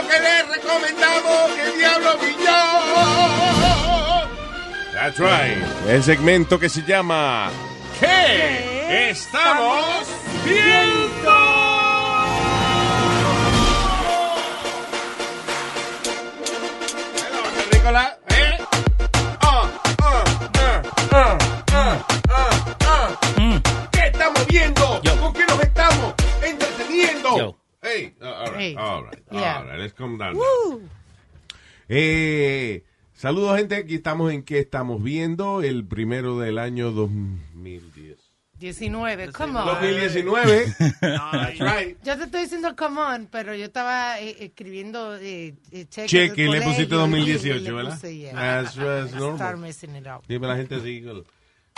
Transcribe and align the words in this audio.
lo 0.00 0.08
que 0.08 0.20
le 0.20 0.42
recomendamos, 0.42 1.50
que 1.54 1.76
diablo 1.76 2.10
yo. 2.44 2.60
That's 4.92 5.18
right. 5.18 5.62
El 5.88 6.02
segmento 6.02 6.58
que 6.58 6.68
se 6.68 6.82
llama 6.82 7.50
¿Qué 7.98 9.10
estamos 9.10 10.06
viendo? 10.44 11.37
Uh, 28.76 28.80
all 28.80 29.04
right, 29.04 29.14
Hey. 29.14 29.22
all 29.30 29.36
right, 29.36 29.40
Yeah. 29.42 29.58
all 29.58 29.66
right. 29.66 29.78
Let's 29.78 29.94
calm 29.94 30.18
down. 30.18 30.36
Eh, 31.88 32.84
saludos, 33.14 33.56
gente. 33.56 33.76
Aquí 33.76 33.94
estamos 33.94 34.32
en 34.32 34.42
¿Qué 34.42 34.58
estamos 34.58 35.02
viendo? 35.02 35.62
El 35.62 35.84
primero 35.86 36.38
del 36.38 36.58
año 36.58 36.90
2010. 36.90 38.18
19, 38.58 39.30
come 39.32 39.56
on. 39.56 39.66
2019. 39.66 40.74
That's 41.00 41.60
right. 41.60 41.96
Yo 42.02 42.16
te 42.16 42.24
estoy 42.24 42.40
diciendo 42.42 42.74
come 42.76 43.00
on, 43.00 43.28
pero 43.30 43.54
yo 43.54 43.66
estaba 43.66 44.18
eh, 44.20 44.36
escribiendo 44.40 45.16
eh, 45.16 45.54
eh, 45.70 45.86
Cheque, 45.88 46.42
y 46.44 46.48
le 46.48 46.60
pusiste 46.62 46.88
colegio, 46.88 46.98
2018, 46.98 47.56
y 47.56 47.60
le 47.60 47.72
¿verdad? 47.72 47.94
puse, 47.94 48.16
yeah. 48.16 48.32
That's, 48.34 48.74
that's 48.74 49.10
Start 49.10 49.20
normal. 49.38 49.56
messing 49.58 49.94
it 49.94 50.06
up. 50.08 50.24
Dime 50.26 50.48
la 50.48 50.56
gente 50.56 50.74
así, 50.74 51.02
con 51.02 51.24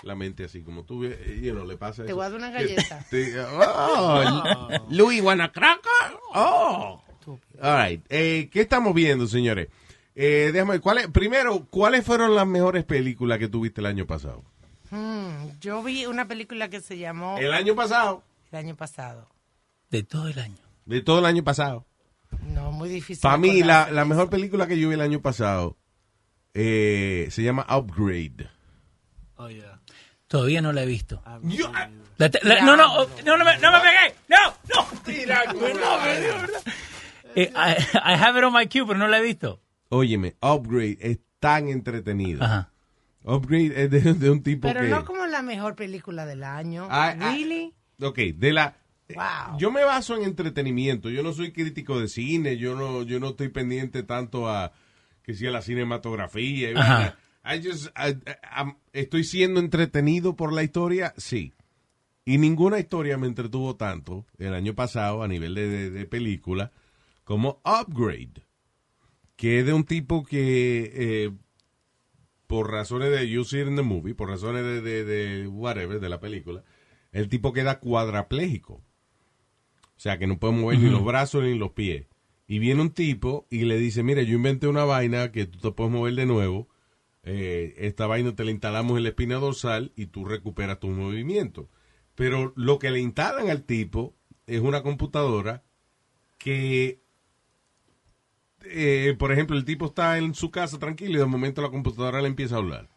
la 0.02 0.14
mente 0.14 0.44
así, 0.44 0.62
como 0.62 0.84
tú, 0.84 1.04
eh, 1.04 1.40
you 1.42 1.52
know, 1.52 1.66
le 1.66 1.76
pasa 1.76 2.02
Te 2.02 2.08
eso. 2.08 2.16
voy 2.16 2.24
a 2.26 2.30
dar 2.30 2.38
una 2.38 2.50
galleta. 2.50 3.04
Te- 3.10 3.38
oh, 3.40 4.68
Louis 4.90 5.20
Guanacracker. 5.22 6.18
Oh. 6.34 7.02
All 7.62 7.88
right. 7.88 8.02
Eh, 8.08 8.48
¿Qué 8.52 8.60
estamos 8.62 8.94
viendo, 8.94 9.26
señores? 9.26 9.68
Eh, 10.14 10.50
déjame 10.52 10.72
ver, 10.72 10.80
¿cuáles- 10.80 11.08
primero, 11.08 11.66
¿cuáles 11.70 12.04
fueron 12.04 12.34
las 12.34 12.46
mejores 12.46 12.84
películas 12.84 13.38
que 13.38 13.48
tuviste 13.48 13.80
el 13.80 13.86
año 13.86 14.06
pasado? 14.06 14.42
Hmm, 14.90 15.50
yo 15.60 15.82
vi 15.82 16.06
una 16.06 16.26
película 16.26 16.68
que 16.68 16.80
se 16.80 16.98
llamó 16.98 17.38
El 17.38 17.52
año 17.52 17.74
pasado. 17.76 18.24
el 18.50 18.58
año 18.58 18.74
pasado. 18.76 19.28
De 19.90 20.02
todo 20.02 20.28
el 20.28 20.38
año. 20.38 20.56
De 20.86 21.00
todo 21.02 21.18
el 21.20 21.26
año 21.26 21.44
pasado. 21.44 21.86
No, 22.46 22.72
muy 22.72 22.88
difícil. 22.88 23.20
Para 23.22 23.36
mí, 23.38 23.62
la, 23.62 23.90
la 23.90 24.04
mejor 24.04 24.30
película 24.30 24.66
que 24.66 24.78
yo 24.78 24.88
vi 24.88 24.94
el 24.94 25.00
año 25.00 25.20
pasado 25.20 25.76
eh, 26.54 27.28
se 27.30 27.42
llama 27.42 27.66
Upgrade. 27.70 28.48
Oh, 29.42 29.48
yeah. 29.48 29.80
Todavía 30.28 30.60
no 30.62 30.72
la 30.72 30.82
he 30.82 30.86
visto. 30.86 31.22
Yo- 31.44 31.72
La 32.18 32.28
te- 32.28 32.40
la- 32.42 32.60
no, 32.60 32.76
no, 32.76 33.00
oh, 33.00 33.08
no, 33.24 33.36
no 33.38 33.44
me, 33.44 33.58
no 33.58 33.72
me 33.72 33.78
pegué. 33.80 34.14
No, 34.28 34.36
no. 34.74 35.02
Tira, 35.02 35.44
No, 35.52 35.60
me 36.00 36.20
dio, 36.20 36.34
¿verdad? 36.34 36.62
Eh, 37.34 37.52
I, 37.54 38.12
I 38.12 38.14
have 38.16 38.38
it 38.38 38.44
on 38.44 38.52
my 38.52 38.66
queue, 38.66 38.86
pero 38.86 38.98
no 38.98 39.08
la 39.08 39.18
he 39.18 39.22
visto. 39.22 39.60
Óyeme, 39.88 40.36
Upgrade 40.42 40.98
es 41.00 41.18
tan 41.40 41.68
entretenido. 41.68 42.44
Ajá. 42.44 42.70
Upgrade 43.24 43.84
es 43.84 43.90
de, 43.90 44.14
de 44.14 44.30
un 44.30 44.42
tipo 44.42 44.68
Pero 44.68 44.80
que... 44.82 44.88
no 44.88 45.04
como 45.04 45.26
la 45.26 45.42
mejor 45.42 45.74
película 45.74 46.26
del 46.26 46.44
año. 46.44 46.86
Ah, 46.90 47.14
ah, 47.18 47.32
really? 47.32 47.74
Ok, 48.02 48.18
de 48.34 48.52
la... 48.52 48.76
Wow. 49.14 49.58
Yo 49.58 49.72
me 49.72 49.82
baso 49.84 50.16
en 50.16 50.22
entretenimiento. 50.22 51.10
Yo 51.10 51.22
no 51.24 51.32
soy 51.32 51.50
crítico 51.52 51.98
de 51.98 52.06
cine. 52.08 52.56
Yo 52.58 52.76
no, 52.76 53.02
yo 53.02 53.18
no 53.18 53.30
estoy 53.30 53.48
pendiente 53.48 54.04
tanto 54.04 54.48
a 54.48 54.72
que 55.24 55.34
sea 55.34 55.50
la 55.50 55.62
cinematografía. 55.62 56.70
y. 56.70 56.74
I 57.44 57.60
just- 57.62 57.88
I- 57.96 58.10
I- 58.10 58.36
I'm- 58.56 58.76
estoy 58.92 59.24
siendo 59.24 59.60
entretenido 59.60 60.36
por 60.36 60.52
la 60.52 60.62
historia, 60.62 61.14
sí. 61.16 61.52
Y 62.24 62.38
ninguna 62.38 62.78
historia 62.78 63.16
me 63.16 63.26
entretuvo 63.26 63.76
tanto 63.76 64.26
el 64.38 64.54
año 64.54 64.74
pasado 64.74 65.22
a 65.22 65.28
nivel 65.28 65.54
de, 65.54 65.68
de- 65.68 65.90
de 65.90 66.04
película 66.06 66.70
como 67.24 67.60
Upgrade, 67.64 68.44
que 69.36 69.60
es 69.60 69.66
de 69.66 69.72
un 69.72 69.84
tipo 69.84 70.22
que 70.24 70.92
eh, 70.94 71.30
por 72.46 72.70
razones 72.70 73.10
de 73.10 73.28
you 73.28 73.44
see 73.44 73.60
it 73.62 73.68
in 73.68 73.76
the 73.76 73.82
movie, 73.82 74.14
por 74.14 74.28
razones 74.28 74.62
de, 74.64 74.80
de, 74.82 75.04
de 75.04 75.46
whatever, 75.48 76.00
de 76.00 76.08
la 76.08 76.20
película, 76.20 76.64
el 77.12 77.28
tipo 77.28 77.52
queda 77.52 77.78
cuadrapléjico. 77.80 78.74
O 78.74 80.02
sea, 80.02 80.18
que 80.18 80.26
no 80.26 80.38
puede 80.38 80.54
mover 80.54 80.78
ni 80.78 80.88
los 80.88 81.04
brazos 81.04 81.44
ni 81.44 81.56
los 81.58 81.72
pies. 81.72 82.06
Y 82.46 82.58
viene 82.58 82.80
un 82.82 82.90
tipo 82.90 83.46
y 83.50 83.64
le 83.64 83.76
dice, 83.78 84.02
mire, 84.02 84.24
yo 84.26 84.34
inventé 84.34 84.66
una 84.66 84.84
vaina 84.84 85.30
que 85.30 85.44
tú 85.46 85.58
te 85.58 85.70
puedes 85.72 85.92
mover 85.92 86.14
de 86.14 86.26
nuevo. 86.26 86.68
Eh, 87.22 87.74
esta 87.78 88.06
vaina 88.06 88.34
te 88.34 88.44
la 88.44 88.50
instalamos 88.50 88.96
en 88.96 89.02
la 89.02 89.10
espina 89.10 89.36
dorsal 89.36 89.92
y 89.96 90.06
tú 90.06 90.24
recuperas 90.24 90.80
tu 90.80 90.88
movimiento. 90.88 91.68
Pero 92.14 92.52
lo 92.56 92.78
que 92.78 92.90
le 92.90 93.00
instalan 93.00 93.50
al 93.50 93.64
tipo 93.64 94.14
es 94.46 94.60
una 94.60 94.82
computadora 94.82 95.62
que, 96.38 97.02
eh, 98.64 99.14
por 99.18 99.32
ejemplo, 99.32 99.56
el 99.56 99.64
tipo 99.64 99.86
está 99.86 100.18
en 100.18 100.34
su 100.34 100.50
casa 100.50 100.78
tranquilo 100.78 101.16
y 101.16 101.20
de 101.20 101.26
momento 101.26 101.62
la 101.62 101.70
computadora 101.70 102.22
le 102.22 102.28
empieza 102.28 102.56
a 102.56 102.58
hablar. 102.58 102.88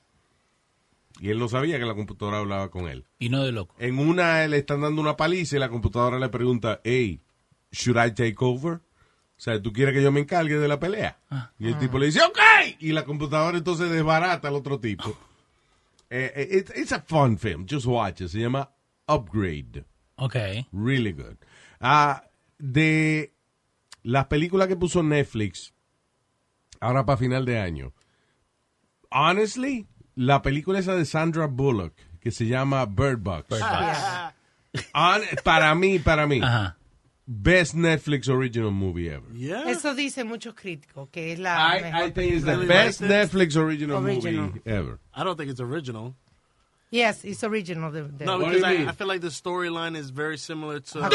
Y 1.20 1.30
él 1.30 1.40
no 1.40 1.48
sabía 1.48 1.78
que 1.78 1.86
la 1.86 1.94
computadora 1.94 2.40
hablaba 2.40 2.72
con 2.72 2.88
él. 2.88 3.06
Y 3.20 3.30
no 3.30 3.44
de 3.44 3.52
loco. 3.52 3.76
En 3.78 4.00
una 4.00 4.48
le 4.48 4.58
están 4.58 4.82
dando 4.82 5.02
una 5.02 5.16
paliza 5.16 5.56
y 5.56 5.60
la 5.60 5.70
computadora 5.70 6.18
le 6.18 6.30
pregunta, 6.30 6.82
hey, 6.84 7.22
should 7.72 8.04
I 8.04 8.12
take 8.12 8.36
over? 8.40 8.82
O 9.38 9.42
sea, 9.44 9.62
¿tú 9.62 9.74
quieres 9.74 9.94
que 9.94 10.02
yo 10.02 10.12
me 10.12 10.22
encargue 10.22 10.58
de 10.58 10.68
la 10.68 10.80
pelea? 10.80 11.18
Y 11.60 11.68
el 11.68 11.78
tipo 11.78 12.00
le 12.00 12.06
dice, 12.06 12.22
ok. 12.22 12.40
Y 12.80 12.92
la 12.92 13.04
computadora 13.04 13.58
entonces 13.58 13.90
desbarata 13.90 14.48
al 14.48 14.56
otro 14.56 14.80
tipo. 14.80 15.18
Eh, 16.16 16.32
eh, 16.36 16.58
it's, 16.60 16.72
it's 16.78 16.92
a 16.92 17.00
fun 17.02 17.40
film. 17.40 17.66
Just 17.68 17.88
watch 17.88 18.22
it. 18.22 18.28
Se 18.28 18.38
llama 18.38 18.70
Upgrade. 19.08 19.84
Ok. 20.18 20.36
Really 20.72 21.12
good. 21.12 21.38
Ah, 21.80 22.24
de 22.60 23.34
las 24.04 24.28
películas 24.28 24.68
que 24.68 24.76
puso 24.76 25.02
Netflix, 25.02 25.74
ahora 26.80 27.04
para 27.04 27.18
final 27.18 27.46
de 27.46 27.58
año. 27.58 27.94
Honestly, 29.10 29.88
la 30.14 30.44
película 30.44 30.78
esa 30.78 30.94
de 30.96 31.06
Sandra 31.06 31.48
Bullock, 31.48 31.96
que 32.20 32.30
se 32.30 32.46
llama 32.46 32.86
Bird 32.86 33.18
Box. 33.20 33.48
Para 35.44 35.76
mí, 35.76 36.00
para 36.00 36.28
mí, 36.28 36.42
Ajá. 36.44 36.78
Best 37.28 37.76
Netflix 37.76 38.28
original 38.30 38.72
movie 38.72 39.10
ever. 39.10 39.26
Yeah. 39.34 39.70
Eso 39.70 39.94
dicen 39.96 40.28
muchos 40.28 40.54
críticos, 40.56 41.10
que 41.12 41.34
es 41.34 41.40
la 41.40 41.56
I, 41.78 41.82
mejor 41.82 42.04
I 42.04 42.12
think 42.12 42.34
it's 42.34 42.46
the 42.46 42.52
Really 42.52 42.68
best 42.68 43.02
liked? 43.02 43.14
Netflix 43.14 43.56
original, 43.56 44.04
Original. 44.06 44.48
movie 44.48 44.62
ever. 44.66 45.00
I 45.14 45.24
don't 45.24 45.38
think 45.38 45.50
it's 45.52 45.62
original. 45.62 46.16
Yes, 46.94 47.26
it's 47.26 47.44
original. 47.44 47.90
The, 47.92 48.04
the- 48.04 48.26
No, 48.26 48.38
because 48.38 48.62
I? 48.62 48.86
I 48.88 48.92
feel 48.92 49.08
like 49.08 49.22
the 49.22 49.30
storyline 49.30 49.96
is 49.98 50.12
very 50.12 50.38
similar 50.38 50.80
to. 50.80 51.00
¿En 51.00 51.10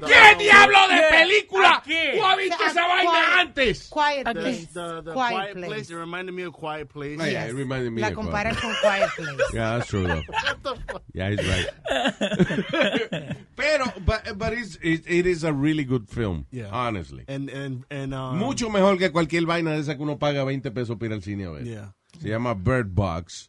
qué 0.00 0.36
diablo 0.38 0.88
de 0.88 1.02
película? 1.10 1.82
¿Tú 1.82 2.22
has 2.22 2.36
visto 2.36 2.62
esa 2.62 2.82
vaina 2.86 3.40
antes? 3.40 3.88
Quiet 3.88 4.24
Place. 4.26 4.66
the, 4.74 5.00
the 5.00 5.12
Quiet, 5.14 5.32
quiet, 5.32 5.54
Place. 5.54 5.68
place. 5.68 5.90
It 5.90 5.96
reminded 5.96 6.32
me 6.34 6.42
of 6.42 6.52
Quiet 6.52 6.90
Place. 6.90 7.18
Yeah, 7.18 7.46
it 7.46 7.54
reminded 7.54 7.92
me 7.94 8.02
La 8.02 8.08
of 8.08 8.14
comparan 8.14 8.54
Quiet 8.54 8.60
con 8.60 8.74
Quiet 8.82 9.08
Place. 9.16 9.38
Yeah, 9.54 9.78
that's 9.78 9.88
true 9.88 10.06
though. 10.06 10.22
Yeah, 11.14 11.30
he's 11.30 11.48
right. 11.48 11.66
Pero, 13.56 13.84
but, 14.04 14.36
but 14.38 14.52
it's, 14.52 14.76
it, 14.82 15.02
it 15.06 15.26
is 15.26 15.44
a 15.44 15.52
really 15.52 15.84
good 15.84 16.08
film, 16.10 16.46
Yeah. 16.50 16.68
honestly. 16.70 17.24
And 17.28 17.48
and 17.50 17.84
and 17.90 18.12
um, 18.14 18.38
Mucho 18.38 18.68
mejor 18.68 18.96
que 18.98 19.10
cualquier 19.10 19.46
vaina 19.46 19.70
de 19.72 19.78
esa 19.80 19.94
que 19.94 20.02
uno 20.02 20.18
paga 20.18 20.44
20 20.44 20.70
pesos 20.72 20.96
para 20.98 21.06
ir 21.06 21.12
al 21.14 21.22
cine 21.22 21.46
a 21.46 21.50
ver. 21.50 21.64
Yeah. 21.64 21.92
Se 22.20 22.28
llama 22.28 22.54
Bird 22.54 22.94
Box 22.94 23.48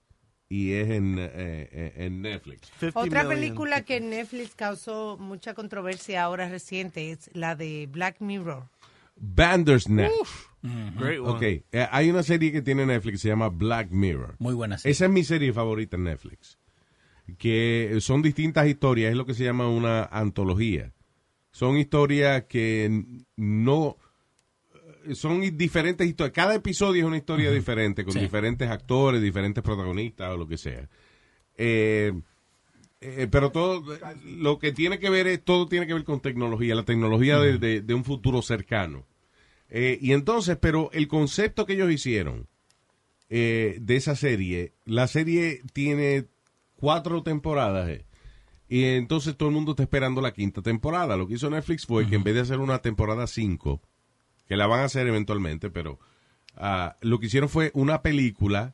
y 0.54 0.74
es 0.74 0.88
en, 0.92 1.16
eh, 1.18 1.94
en 1.96 2.22
Netflix. 2.22 2.72
50 2.80 3.00
Otra 3.00 3.28
película 3.28 3.82
que 3.82 3.96
people. 3.96 4.18
Netflix 4.18 4.54
causó 4.54 5.18
mucha 5.20 5.56
controversia 5.56 6.22
ahora 6.24 6.48
reciente 6.48 7.10
es 7.10 7.32
la 7.34 7.56
de 7.56 7.90
Black 7.92 8.18
Mirror. 8.20 8.70
Bandersnatch. 9.16 10.12
Great 10.62 11.22
one. 11.22 11.30
Ok, 11.30 11.42
eh, 11.42 11.88
hay 11.90 12.12
una 12.12 12.22
serie 12.22 12.52
que 12.52 12.62
tiene 12.62 12.86
Netflix, 12.86 13.22
se 13.22 13.30
llama 13.30 13.50
Black 13.50 13.90
Mirror. 13.90 14.36
Muy 14.38 14.54
buena 14.54 14.78
serie. 14.78 14.92
Esa 14.92 15.06
es 15.06 15.12
mi 15.12 15.24
serie 15.24 15.52
favorita 15.54 15.98
en 15.98 16.04
Netflix. 16.04 16.60
Que 17.40 17.98
son 18.00 18.22
distintas 18.22 18.68
historias, 18.68 19.10
es 19.10 19.18
lo 19.18 19.26
que 19.26 19.34
se 19.34 19.46
llama 19.46 19.68
una 19.68 20.04
antología. 20.04 20.94
Son 21.50 21.78
historias 21.78 22.44
que 22.44 23.06
no. 23.38 23.98
Son 25.14 25.42
diferentes 25.58 26.08
historias. 26.08 26.34
Cada 26.34 26.56
episodio 26.56 27.02
es 27.04 27.08
una 27.08 27.18
historia 27.18 27.52
diferente, 27.52 28.04
con 28.04 28.14
Sí. 28.14 28.20
diferentes 28.20 28.70
actores, 28.70 29.22
diferentes 29.22 29.64
protagonistas 29.64 30.32
o 30.32 30.38
lo 30.38 30.48
que 30.48 30.58
sea. 30.58 30.88
Eh, 31.58 32.14
eh, 33.02 33.28
pero 33.30 33.52
todo 33.52 33.84
lo 34.26 34.60
que 34.60 34.72
tiene 34.72 34.98
que 35.00 35.10
ver 35.10 35.28
es 35.28 35.44
todo 35.44 35.68
tiene 35.68 35.86
que 35.88 35.94
ver 35.94 36.04
con 36.06 36.22
tecnología, 36.22 36.74
la 36.76 36.86
tecnología 36.86 37.38
de, 37.40 37.58
de- 37.58 37.82
de 37.82 37.94
un 37.94 38.04
futuro 38.06 38.42
cercano. 38.42 39.06
Eh, 39.70 39.98
y 40.02 40.14
entonces, 40.14 40.58
pero 40.58 40.90
el 40.94 41.08
concepto 41.08 41.66
que 41.66 41.74
ellos 41.74 41.92
hicieron 41.92 42.48
eh, 43.30 43.78
de 43.82 43.96
esa 43.96 44.16
serie, 44.16 44.74
la 44.86 45.08
serie 45.08 45.62
tiene 45.74 46.26
cuatro 46.76 47.24
temporadas. 47.24 47.90
y 48.70 48.84
entonces 48.86 49.36
todo 49.38 49.50
el 49.50 49.56
mundo 49.56 49.72
está 49.72 49.84
esperando 49.84 50.22
la 50.22 50.34
quinta 50.34 50.62
temporada. 50.62 51.16
Lo 51.18 51.28
que 51.28 51.36
hizo 51.36 51.50
Netflix 51.50 51.86
fue 51.86 52.08
que 52.08 52.16
en 52.16 52.24
vez 52.24 52.34
de 52.36 52.42
hacer 52.42 52.60
una 52.60 52.80
temporada 52.82 53.28
5, 53.28 53.82
que 54.48 54.56
la 54.58 54.68
van 54.68 54.82
a 54.82 54.86
hacer 54.86 55.08
eventualmente, 55.08 55.70
pero 55.70 56.00
ah, 56.56 56.98
lo 57.02 57.20
que 57.20 57.28
hicieron 57.28 57.50
fue 57.50 57.72
una 57.74 58.02
película 58.02 58.74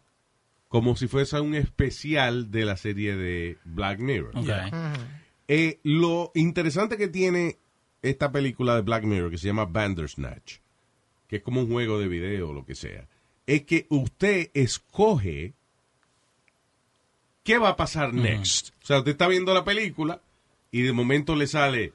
como 0.67 0.95
si 0.95 1.07
fuese 1.07 1.39
un 1.39 1.55
especial 1.55 2.51
de 2.51 2.65
la 2.65 2.77
serie 2.77 3.15
de 3.15 3.57
Black 3.65 3.99
Mirror. 3.99 4.33
Eh, 5.47 5.79
lo 5.83 6.31
interesante 6.35 6.95
que 6.97 7.07
tiene 7.07 7.57
esta 8.03 8.31
película 8.31 8.75
de 8.75 8.81
Black 8.81 9.03
Mirror, 9.03 9.31
que 9.31 9.37
se 9.39 9.47
llama 9.47 9.65
Bandersnatch, 9.65 10.57
que 11.27 11.37
es 11.37 11.41
como 11.41 11.61
un 11.61 11.69
juego 11.71 11.99
de 11.99 12.07
video 12.07 12.49
o 12.49 12.53
lo 12.53 12.65
que 12.65 12.75
sea, 12.75 13.07
es 13.47 13.63
que 13.63 13.87
usted 13.89 14.51
escoge 14.53 15.53
qué 17.43 17.57
va 17.57 17.69
a 17.69 17.75
pasar 17.75 18.13
next. 18.13 18.69
O 18.83 18.85
sea, 18.85 18.99
usted 18.99 19.11
está 19.11 19.27
viendo 19.27 19.53
la 19.53 19.63
película 19.63 20.21
y 20.71 20.81
de 20.83 20.93
momento 20.93 21.35
le 21.35 21.47
sale 21.47 21.93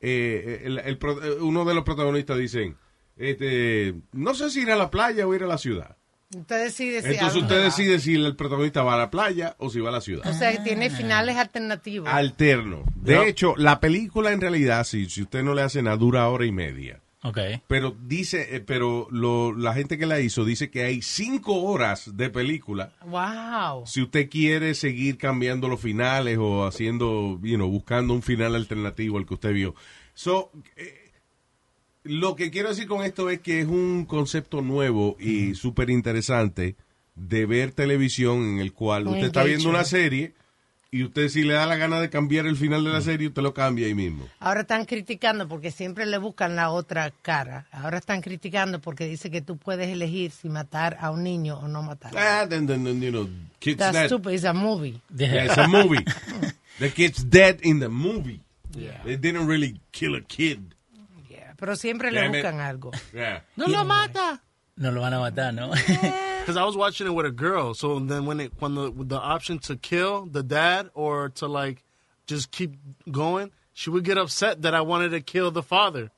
eh, 0.00 0.62
el- 0.64 0.78
el 0.78 0.96
pro- 0.98 1.22
eh, 1.24 1.40
uno 1.40 1.64
de 1.64 1.74
los 1.74 1.82
protagonistas 1.84 2.38
dicen, 2.38 2.76
este, 3.18 3.94
no 4.12 4.34
sé 4.34 4.50
si 4.50 4.60
ir 4.62 4.70
a 4.70 4.76
la 4.76 4.90
playa 4.90 5.26
o 5.26 5.34
ir 5.34 5.42
a 5.42 5.46
la 5.46 5.58
ciudad. 5.58 5.96
Usted 6.34 6.64
decide 6.64 7.00
si 7.00 7.08
Entonces 7.14 7.42
usted 7.42 7.58
va. 7.58 7.64
decide 7.64 7.98
si 8.00 8.14
el 8.14 8.36
protagonista 8.36 8.82
va 8.82 8.94
a 8.94 8.98
la 8.98 9.10
playa 9.10 9.56
o 9.58 9.70
si 9.70 9.80
va 9.80 9.88
a 9.88 9.92
la 9.92 10.00
ciudad. 10.02 10.26
O 10.28 10.34
sea, 10.34 10.52
que 10.52 10.58
tiene 10.58 10.90
finales 10.90 11.36
alternativos. 11.36 12.06
Alterno. 12.08 12.84
De 12.96 13.14
Yep. 13.14 13.22
hecho, 13.28 13.54
la 13.56 13.80
película 13.80 14.32
en 14.32 14.40
realidad, 14.42 14.84
si, 14.84 15.08
si 15.08 15.22
usted 15.22 15.42
no 15.42 15.54
le 15.54 15.62
hace 15.62 15.82
nada, 15.82 15.96
dura 15.96 16.28
hora 16.28 16.44
y 16.44 16.52
media. 16.52 17.00
Ok. 17.22 17.38
Pero 17.66 17.96
dice, 18.04 18.54
eh, 18.56 18.60
pero 18.60 19.08
lo- 19.10 19.52
la 19.56 19.72
gente 19.74 19.96
que 19.98 20.04
la 20.06 20.20
hizo 20.20 20.44
dice 20.44 20.70
que 20.70 20.84
hay 20.84 21.00
cinco 21.02 21.62
horas 21.62 22.14
de 22.16 22.28
película. 22.28 22.92
Wow. 23.06 23.86
Si 23.86 24.02
usted 24.02 24.28
quiere 24.28 24.74
seguir 24.74 25.16
cambiando 25.16 25.66
los 25.66 25.80
finales 25.80 26.36
o 26.38 26.66
haciendo, 26.66 27.40
you 27.42 27.56
know, 27.56 27.68
buscando 27.70 28.12
un 28.12 28.22
final 28.22 28.54
alternativo 28.54 29.16
al 29.18 29.24
que 29.26 29.34
usted 29.34 29.52
vio. 29.54 29.74
So, 30.14 30.52
eh, 30.76 31.07
lo 32.08 32.34
que 32.36 32.50
quiero 32.50 32.70
decir 32.70 32.86
con 32.86 33.04
esto 33.04 33.30
es 33.30 33.40
que 33.40 33.60
es 33.60 33.66
un 33.66 34.04
concepto 34.06 34.62
nuevo 34.62 35.16
y 35.20 35.54
súper 35.54 35.90
interesante 35.90 36.76
de 37.14 37.46
ver 37.46 37.72
televisión 37.72 38.44
en 38.44 38.58
el 38.60 38.72
cual 38.72 39.06
usted 39.06 39.26
está 39.26 39.44
viendo 39.44 39.68
una 39.68 39.84
serie 39.84 40.32
y 40.90 41.04
usted 41.04 41.28
si 41.28 41.42
le 41.42 41.52
da 41.52 41.66
la 41.66 41.76
gana 41.76 42.00
de 42.00 42.08
cambiar 42.08 42.46
el 42.46 42.56
final 42.56 42.82
de 42.82 42.90
la 42.90 43.02
serie, 43.02 43.28
usted 43.28 43.42
lo 43.42 43.52
cambia 43.52 43.86
ahí 43.86 43.94
mismo. 43.94 44.26
Ahora 44.40 44.62
están 44.62 44.86
criticando 44.86 45.46
porque 45.46 45.70
siempre 45.70 46.06
le 46.06 46.16
buscan 46.16 46.56
la 46.56 46.70
otra 46.70 47.12
cara. 47.22 47.66
Ahora 47.72 47.98
están 47.98 48.22
criticando 48.22 48.80
porque 48.80 49.06
dice 49.06 49.30
que 49.30 49.42
tú 49.42 49.58
puedes 49.58 49.88
elegir 49.88 50.30
si 50.30 50.48
matar 50.48 50.96
a 51.00 51.10
un 51.10 51.22
niño 51.24 51.58
o 51.58 51.68
no 51.68 51.82
matar. 51.82 52.16
Ah, 52.16 52.46
then, 52.48 52.66
then, 52.66 52.84
then, 52.84 53.02
you 53.02 53.10
know, 53.10 53.28
kids 53.58 53.78
That's 53.78 53.92
dead. 53.92 54.06
stupid. 54.06 54.32
It's 54.32 54.44
a 54.44 54.54
movie. 54.54 54.98
Yeah, 55.14 55.44
it's 55.44 55.58
a 55.58 55.68
movie. 55.68 56.04
the 56.78 56.88
kid's 56.88 57.22
dead 57.22 57.60
in 57.62 57.80
the 57.80 57.90
movie. 57.90 58.40
They 59.04 59.16
didn't 59.16 59.46
really 59.46 59.80
kill 59.92 60.14
a 60.14 60.22
kid. 60.22 60.74
Pero 61.58 61.74
siempre 61.76 62.10
le 62.10 62.20
Damn 62.20 62.34
it. 62.34 62.44
buscan 62.44 62.60
algo. 62.60 62.90
Yeah. 63.12 63.40
No 63.56 63.66
lo 63.66 63.84
mata. 63.84 64.40
No 64.76 64.92
lo 64.92 65.00
van 65.00 65.12
a 65.14 65.18
matar, 65.18 65.52
¿no? 65.52 65.70
Because 66.40 66.56
I 66.56 66.64
was 66.64 66.76
watching 66.76 67.06
it 67.08 67.10
with 67.14 67.26
a 67.26 67.32
girl, 67.32 67.74
so 67.74 67.98
then 67.98 68.24
when 68.26 68.40
it 68.40 68.52
when 68.60 68.74
the 68.76 68.92
the 68.96 69.18
option 69.18 69.58
to 69.66 69.76
kill 69.76 70.26
the 70.26 70.42
dad 70.42 70.88
or 70.94 71.30
to 71.30 71.46
like 71.48 71.82
just 72.26 72.50
keep 72.52 72.76
going, 73.10 73.50
she 73.74 73.90
would 73.90 74.04
get 74.04 74.16
upset 74.18 74.62
that 74.62 74.72
I 74.74 74.80
wanted 74.82 75.10
to 75.10 75.20
kill 75.20 75.50
the 75.50 75.62
father. 75.62 76.10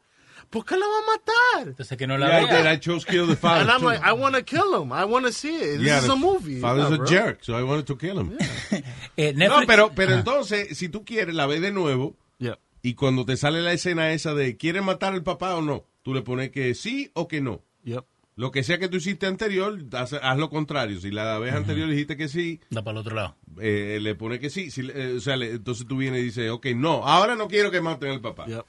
¿Por 0.51 0.65
qué 0.65 0.77
lo 0.77 0.87
va 0.87 0.99
a 0.99 1.07
matar? 1.17 1.69
Entonces 1.75 1.97
que 1.97 2.07
no 2.07 2.17
la 2.19 2.27
Yeah, 2.29 2.37
I 2.45 2.47
did. 2.59 2.67
I 2.67 2.77
chose 2.77 3.05
kill 3.07 3.27
the 3.27 3.37
father. 3.37 3.63
And 3.63 3.71
I'm 3.71 3.81
too. 3.81 3.87
like, 3.87 4.03
I 4.03 4.13
want 4.13 4.35
to 4.35 4.43
kill 4.43 4.83
him. 4.83 4.93
I 4.93 5.05
want 5.07 5.25
to 5.27 5.33
see 5.33 5.57
it. 5.57 5.79
This 5.79 5.87
Yeah, 5.87 5.99
is 5.99 6.07
the 6.07 6.13
a 6.13 6.17
movie. 6.17 6.61
Father's 6.61 6.93
a 6.93 6.97
bro. 6.99 7.07
jerk, 7.07 7.39
so 7.45 7.55
I 7.55 7.63
wanted 7.63 7.87
to 7.87 7.97
kill 7.97 8.19
him. 8.21 8.37
Eh, 9.17 9.33
No, 9.37 9.65
pero, 9.67 9.91
pero 9.95 10.13
entonces, 10.15 10.77
si 10.77 10.89
tú 10.89 11.05
quieres, 11.05 11.35
la 11.35 11.47
ves 11.47 11.61
de 11.63 11.71
nuevo 11.73 12.15
Yeah. 12.39 12.55
Y 12.83 12.95
cuando 12.95 13.25
te 13.25 13.37
sale 13.37 13.61
la 13.63 13.73
escena 13.73 14.13
esa 14.13 14.35
de 14.35 14.57
¿quieres 14.57 14.83
matar 14.83 15.13
al 15.13 15.23
papá 15.23 15.55
o 15.57 15.63
no? 15.63 15.85
Tú 16.03 16.15
le 16.15 16.23
pones 16.23 16.51
que 16.51 16.75
sí 16.75 17.11
o 17.15 17.29
que 17.29 17.41
no. 17.41 17.63
Yep. 17.85 18.05
Lo 18.37 18.51
que 18.53 18.63
sea 18.63 18.79
que 18.79 18.89
tú 18.89 18.97
hiciste 18.97 19.27
anterior, 19.27 19.79
haz, 19.93 20.15
haz 20.15 20.39
lo 20.39 20.49
contrario. 20.49 20.99
Si 21.01 21.11
la 21.11 21.39
vez 21.39 21.53
anterior 21.53 21.91
dijiste 21.91 22.17
que 22.17 22.29
sí, 22.29 22.59
Da 22.71 22.83
para 22.83 22.93
el 22.93 22.99
otro 22.99 23.15
lado. 23.15 23.37
eh, 23.61 23.99
le 24.01 24.15
pone 24.15 24.39
que 24.39 24.49
sí. 24.49 24.71
Si, 24.71 24.81
eh, 24.95 25.15
o 25.17 25.21
sea, 25.21 25.37
le- 25.37 25.51
entonces 25.51 25.87
tú 25.87 25.99
vienes 25.99 26.23
y 26.23 26.25
dices, 26.27 26.51
ok, 26.51 26.67
no, 26.75 27.07
ahora 27.07 27.37
no 27.37 27.49
quiero 27.49 27.71
que 27.71 27.83
maten 27.83 28.11
al 28.13 28.21
papá. 28.23 28.47
Yep. 28.47 28.65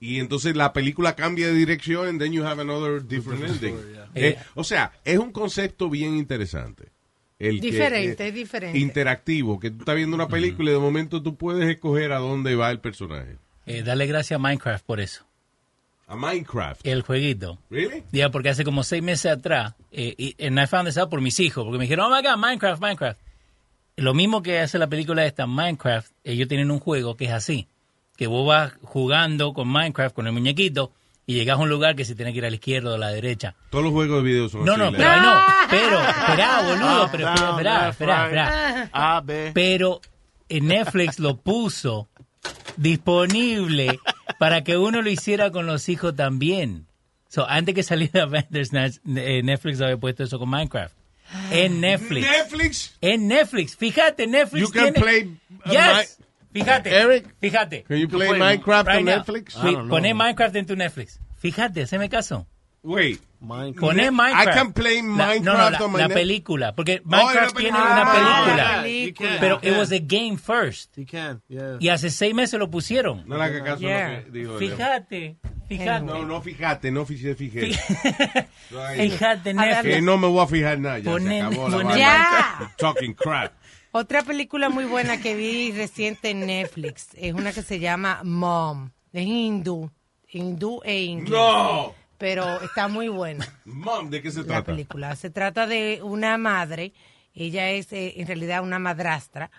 Y 0.00 0.20
entonces 0.20 0.54
la 0.54 0.72
película 0.72 1.16
cambia 1.16 1.48
de 1.48 1.54
dirección 1.54 2.06
and 2.06 2.20
then 2.20 2.32
you 2.32 2.44
have 2.44 2.60
another 2.62 3.02
different 3.04 3.42
ending. 3.44 3.74
yeah. 3.92 4.08
Eh, 4.14 4.38
o 4.54 4.62
sea, 4.62 4.92
es 5.04 5.18
un 5.18 5.32
concepto 5.32 5.90
bien 5.90 6.14
interesante. 6.16 6.92
El 7.40 7.60
que, 7.60 7.70
Diferente, 7.72 8.24
eh, 8.24 8.28
es 8.28 8.34
diferente. 8.34 8.78
Interactivo, 8.78 9.58
que 9.58 9.70
tú 9.70 9.78
estás 9.80 9.96
viendo 9.96 10.14
una 10.14 10.28
película 10.28 10.70
y 10.70 10.74
de 10.74 10.78
momento 10.78 11.22
tú 11.22 11.36
puedes 11.36 11.68
escoger 11.68 12.12
a 12.12 12.18
dónde 12.18 12.54
va 12.54 12.70
el 12.70 12.78
personaje. 12.80 13.38
Eh, 13.68 13.82
dale 13.82 14.06
gracias 14.06 14.36
a 14.36 14.38
Minecraft 14.38 14.84
por 14.84 15.00
eso. 15.00 15.24
A 16.06 16.16
Minecraft. 16.16 16.86
El 16.86 17.02
jueguito. 17.02 17.58
¿Really? 17.70 18.02
Ya, 18.12 18.30
porque 18.30 18.48
hace 18.48 18.64
como 18.64 18.82
seis 18.82 19.02
meses 19.02 19.30
atrás, 19.30 19.74
eh, 19.92 20.14
y 20.16 20.34
and 20.44 20.58
I 20.58 20.66
found 20.66 20.86
this 20.88 20.96
out 20.96 21.10
por 21.10 21.20
mis 21.20 21.38
hijos, 21.38 21.64
porque 21.64 21.78
me 21.78 21.84
dijeron, 21.84 22.10
oh 22.10 22.16
my 22.16 22.22
God, 22.22 22.38
Minecraft, 22.38 22.80
Minecraft. 22.80 23.20
Lo 23.96 24.14
mismo 24.14 24.42
que 24.42 24.60
hace 24.60 24.78
la 24.78 24.86
película 24.86 25.26
esta, 25.26 25.46
Minecraft, 25.46 26.10
ellos 26.24 26.48
tienen 26.48 26.70
un 26.70 26.78
juego 26.80 27.16
que 27.16 27.26
es 27.26 27.32
así, 27.32 27.66
que 28.16 28.26
vos 28.26 28.46
vas 28.46 28.72
jugando 28.82 29.52
con 29.52 29.68
Minecraft, 29.68 30.14
con 30.14 30.26
el 30.26 30.32
muñequito, 30.32 30.92
y 31.26 31.34
llegas 31.34 31.58
a 31.58 31.60
un 31.60 31.68
lugar 31.68 31.94
que 31.94 32.06
se 32.06 32.14
tiene 32.14 32.32
que 32.32 32.38
ir 32.38 32.46
a 32.46 32.48
la 32.50 32.54
izquierda 32.56 32.92
o 32.92 32.94
a 32.94 32.98
la 32.98 33.10
derecha. 33.10 33.54
Todos 33.68 33.84
los 33.84 33.92
juegos 33.92 34.22
de 34.22 34.30
video 34.30 34.48
son 34.48 34.64
No, 34.64 34.72
así. 34.72 34.80
no, 34.82 34.90
pero 34.92 35.20
no, 35.20 35.40
pero, 35.68 36.00
espera, 36.00 36.62
boludo, 36.62 37.04
Up, 37.04 37.08
pero 37.12 37.24
down, 37.26 37.62
left, 37.62 38.00
right. 38.00 38.10
espera. 38.22 38.90
A, 38.92 39.20
B. 39.20 39.50
Pero 39.52 40.00
en 40.48 40.68
Netflix 40.68 41.18
lo 41.18 41.36
puso 41.36 42.08
disponible 42.78 43.98
para 44.38 44.64
que 44.64 44.76
uno 44.78 45.02
lo 45.02 45.10
hiciera 45.10 45.50
con 45.50 45.66
los 45.66 45.88
hijos 45.88 46.14
también. 46.16 46.86
So, 47.28 47.46
antes 47.48 47.74
que 47.74 47.82
saliera 47.82 48.26
Bandersnatch, 48.26 48.96
eh, 49.16 49.42
Netflix 49.42 49.80
había 49.80 49.96
puesto 49.96 50.24
eso 50.24 50.38
con 50.38 50.48
Minecraft. 50.48 50.94
En 51.50 51.80
Netflix. 51.82 52.26
Netflix. 52.26 52.96
En 53.02 53.28
Netflix. 53.28 53.76
Fíjate, 53.76 54.26
Netflix 54.26 54.66
You 54.66 54.72
can 54.72 54.94
tiene- 54.94 55.00
play, 55.00 55.36
uh, 55.66 55.70
Yes. 55.70 56.18
Fíjate. 56.50 56.90
Eric, 56.90 57.34
Fíjate. 57.38 57.82
Can 57.82 57.98
you 57.98 58.08
play 58.08 58.28
play 58.28 58.38
Minecraft 58.38 58.88
Right 58.88 58.98
on. 59.00 59.04
Netflix? 59.04 59.54
Poné 59.54 60.14
Minecraft 60.14 60.56
en 60.56 60.66
tu 60.66 60.74
Netflix. 60.76 61.20
Fíjate, 61.36 61.82
haceme 61.82 62.08
caso. 62.08 62.46
Wait. 62.88 63.20
Minecraft. 63.40 63.78
Poné 63.80 64.06
I 64.06 64.10
Minecraft. 64.10 64.52
can 64.58 64.72
play 64.72 64.96
La- 65.00 65.08
Minecraft 65.26 65.44
no, 65.44 65.52
no, 65.52 65.70
la, 65.70 65.78
on 65.84 65.92
my 65.92 65.98
la 66.00 66.08
película. 66.08 66.74
Porque 66.74 67.00
Oh, 67.04 67.08
la 67.10 67.16
Minecraft 67.18 67.56
tiene 67.56 67.70
película. 67.78 67.92
una 67.92 68.02
Ah, 68.02 68.12
película. 68.82 68.88
yeah, 68.88 69.12
can, 69.14 69.40
Pero 69.40 69.60
it 69.62 69.76
was 69.78 69.92
a 69.92 69.98
game 70.00 70.36
first. 70.36 70.96
You 70.98 71.06
can, 71.06 71.40
yeah. 71.48 71.76
Y 71.78 71.88
hace 71.88 72.10
seis 72.10 72.34
meses 72.34 72.58
lo 72.58 72.68
pusieron. 72.68 73.22
No 73.28 73.36
le 73.36 73.44
haga 73.44 73.62
caso 73.62 73.80
Yeah. 73.80 74.08
lo 74.18 74.24
que 74.24 74.30
dijo. 74.38 74.58
Fíjate, 74.58 75.36
fíjate. 75.68 76.04
No, 76.04 76.24
no 76.24 76.42
fíjate, 76.42 76.90
no 76.90 77.06
fíjate, 77.06 77.34
fíjate. 77.36 77.78
No, 78.72 78.80
no. 78.80 79.02
Fíjate, 79.02 79.50
A 79.50 79.52
Netflix. 79.54 79.94
Que 79.94 80.02
no 80.02 80.18
me 80.18 80.26
voy 80.26 80.42
a 80.42 80.46
fijar 80.48 80.78
nada, 80.80 80.98
ya 80.98 81.10
Ponen- 81.12 81.50
se 81.52 81.58
acabó 81.58 81.82
la. 81.82 81.96
Ya. 81.96 82.74
Talking 82.76 83.14
crap. 83.14 83.52
Otra 83.92 84.22
película 84.22 84.68
muy 84.68 84.84
buena 84.84 85.20
que 85.20 85.34
vi 85.36 85.70
reciente 85.72 86.30
en 86.30 86.44
Netflix 86.46 87.08
es 87.14 87.32
una 87.34 87.52
que 87.52 87.62
se 87.62 87.78
llama 87.78 88.20
Mom. 88.24 88.90
Es 89.12 89.24
hindú. 89.26 89.90
Hindú 90.30 90.80
e 90.84 91.02
inglés. 91.04 91.30
No. 91.30 91.94
Pero 92.18 92.60
está 92.62 92.88
muy 92.88 93.08
buena 93.08 93.46
Mom, 93.64 94.10
¿de 94.10 94.20
qué 94.20 94.30
se 94.30 94.40
la 94.40 94.46
trata? 94.46 94.64
película. 94.64 95.14
Se 95.16 95.30
trata 95.30 95.66
de 95.66 96.00
una 96.02 96.36
madre. 96.36 96.92
Ella 97.32 97.70
es 97.70 97.92
eh, 97.92 98.14
en 98.20 98.26
realidad 98.26 98.62
una 98.64 98.78
madrastra. 98.80 99.50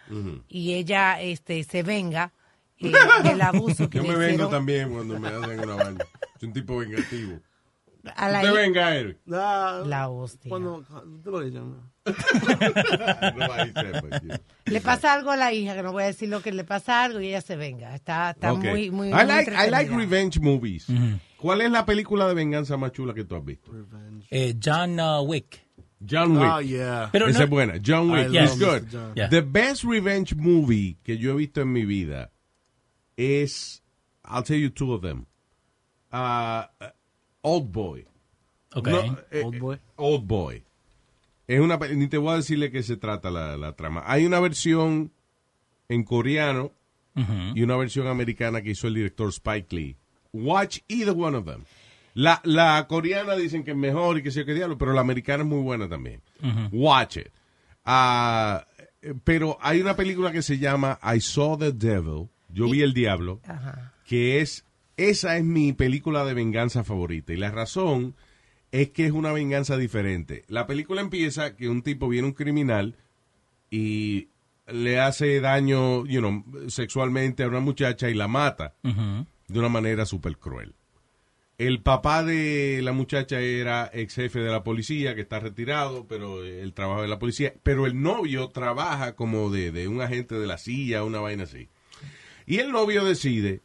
Y 0.50 0.74
ella 0.74 1.22
este, 1.22 1.64
se 1.64 1.82
venga 1.84 2.34
eh, 2.78 2.92
del 3.24 3.42
abuso 3.42 3.90
que 3.90 4.00
Yo 4.00 4.04
me 4.04 4.10
vengo 4.16 4.26
hicieron 4.26 4.52
también 4.52 4.90
cuando 4.92 5.18
me 5.20 5.30
hacen 5.30 5.60
una 5.62 5.76
vaina. 5.76 6.06
Soy 6.40 6.48
un 6.48 6.54
tipo 6.54 6.78
vengativo. 6.78 7.40
a 8.16 8.28
la, 8.30 8.40
Usted 8.40 8.54
venga, 8.54 8.96
Eric. 8.96 9.18
Nah, 9.26 9.86
la 9.86 10.10
hostia. 10.10 10.50
cuando. 10.50 10.84
No, 13.36 13.54
ahí 13.54 13.72
sepa, 13.74 14.20
tío. 14.20 14.34
Le 14.66 14.82
pasa 14.82 15.14
algo 15.14 15.32
a 15.32 15.38
la 15.38 15.54
hija, 15.54 15.76
que 15.76 15.84
no 15.84 15.92
voy 15.92 16.04
a 16.04 16.08
decir 16.08 16.30
lo 16.30 16.42
que 16.42 16.52
le 16.52 16.64
pasa 16.64 17.04
algo 17.04 17.20
y 17.22 17.28
ella 17.30 17.42
se 17.42 17.56
venga. 17.56 17.96
Está, 17.96 18.32
está 18.32 18.54
Ok. 18.54 18.64
muy, 18.64 18.92
muy, 18.92 19.10
I 19.10 19.14
muy 19.14 19.26
like, 19.26 19.52
I 19.52 19.70
like 19.70 19.96
revenge 19.96 20.40
movies. 20.40 20.88
¿Cuál 21.40 21.62
es 21.62 21.72
la 21.72 21.86
película 21.86 22.28
de 22.28 22.34
venganza 22.34 22.76
más 22.78 22.92
chula 22.92 23.14
que 23.14 23.24
tú 23.24 23.36
has 23.36 23.46
visto? 23.46 23.72
Eh, 24.30 24.56
John 24.64 25.00
uh, 25.00 25.22
Wick. 25.22 25.60
John 26.08 26.38
Wick. 26.38 26.52
Oh, 26.52 26.62
yeah. 26.62 27.10
Pero 27.12 27.28
Esa 27.28 27.40
no- 27.40 27.44
es 27.46 27.50
buena. 27.50 27.74
John 27.86 28.12
Wick. 28.12 28.34
It's 28.34 28.58
good. 28.58 28.84
Mr. 28.84 28.92
John. 28.92 29.14
Yeah. 29.16 29.30
The 29.30 29.42
best 29.42 29.84
revenge 29.84 30.36
movie 30.36 30.98
que 31.04 31.18
yo 31.18 31.32
he 31.32 31.36
visto 31.36 31.62
en 31.62 31.72
mi 31.72 31.86
vida 31.86 32.32
es, 33.18 33.82
I'll 34.26 34.44
tell 34.44 34.60
you 34.60 34.70
two 34.70 34.94
of 34.94 35.02
them. 35.02 35.26
Uh, 36.12 36.64
Old 37.42 37.72
Boy. 37.72 38.06
Ok. 38.76 38.88
No, 38.88 39.18
eh, 39.32 39.44
Old 39.44 39.60
Boy. 39.60 39.78
Old 39.96 40.28
Boy. 40.28 40.64
Es 41.48 41.60
una, 41.60 41.78
ni 41.78 42.08
te 42.08 42.18
voy 42.18 42.34
a 42.34 42.38
decirle 42.38 42.70
qué 42.72 42.84
se 42.84 42.96
trata 42.98 43.32
la, 43.32 43.58
la 43.58 43.76
trama. 43.76 44.04
Hay 44.06 44.26
una 44.26 44.40
versión 44.40 45.12
en 45.88 46.04
coreano 46.04 46.72
y 47.54 47.64
una 47.64 47.76
versión 47.76 48.08
americana 48.08 48.62
que 48.62 48.70
hizo 48.72 48.88
el 48.88 48.94
director 48.94 49.28
Spike 49.30 49.76
Lee. 49.76 49.98
Watch 50.34 50.80
either 50.88 51.14
one 51.16 51.36
of 51.36 51.46
them. 51.46 51.64
La, 52.14 52.42
la 52.44 52.86
coreana 52.88 53.36
dicen 53.36 53.64
que 53.64 53.72
es 53.72 53.78
mejor 53.78 54.18
y 54.18 54.24
que 54.24 54.32
sea 54.32 54.46
que 54.46 54.54
diablo, 54.54 54.78
pero 54.78 54.94
la 54.94 55.02
americana 55.02 55.44
es 55.44 55.50
muy 55.50 55.62
buena 55.62 55.88
también. 55.88 56.22
Watch 56.72 57.18
it. 57.18 57.28
Eh, 57.86 59.14
pero 59.24 59.58
hay 59.62 59.80
una 59.82 59.96
película 59.96 60.32
que 60.32 60.42
se 60.42 60.58
llama 60.58 61.00
I 61.04 61.22
Saw 61.22 61.58
the 61.58 61.72
Devil. 61.72 62.30
Yo 62.52 62.70
vi 62.70 62.82
el 62.82 62.94
diablo 62.94 63.40
que 64.06 64.42
es, 64.42 64.66
esa 64.98 65.38
es 65.38 65.44
mi 65.44 65.72
película 65.74 66.26
de 66.26 66.34
venganza 66.34 66.84
favorita. 66.84 67.32
Y 67.32 67.38
la 67.38 67.52
razón 67.52 68.16
es 68.72 68.90
que 68.90 69.06
es 69.06 69.12
una 69.12 69.32
venganza 69.32 69.78
diferente. 69.78 70.44
La 70.48 70.66
película 70.68 71.02
empieza 71.02 71.56
que 71.56 71.70
un 71.70 71.84
tipo 71.84 72.10
viene 72.10 72.28
un 72.28 72.34
criminal 72.34 72.96
y 73.70 74.30
le 74.68 75.00
hace 75.00 75.40
daño, 75.42 76.06
you 76.06 76.20
know, 76.20 76.44
sexualmente 76.70 77.44
a 77.44 77.48
una 77.48 77.60
muchacha 77.60 78.10
y 78.10 78.16
la 78.16 78.28
mata. 78.28 78.74
De 79.50 79.60
una 79.60 79.70
manera 79.70 80.06
súper 80.06 80.38
cruel. 80.38 80.74
El 81.58 81.82
papá 81.82 82.24
de 82.24 82.80
la 82.82 82.94
muchacha 82.94 83.42
era 83.42 83.90
ex 83.94 84.16
jefe 84.16 84.40
de 84.40 84.50
la 84.50 84.64
policía, 84.64 85.14
que 85.14 85.22
está 85.22 85.40
retirado, 85.42 86.06
pero 86.08 86.44
él 86.46 86.72
trabaja 86.74 87.04
en 87.04 87.10
la 87.10 87.20
policía. 87.20 87.54
Pero 87.64 87.86
el 87.86 88.02
novio 88.02 88.48
trabaja 88.48 89.16
como 89.16 89.50
de, 89.50 89.72
de 89.74 89.90
un 89.90 90.02
agente 90.02 90.36
de 90.36 90.48
la 90.48 90.58
silla, 90.58 91.04
una 91.04 91.20
vaina 91.20 91.44
así. 91.44 91.68
Y 92.46 92.60
el 92.60 92.72
novio 92.72 93.04
decide, 93.04 93.60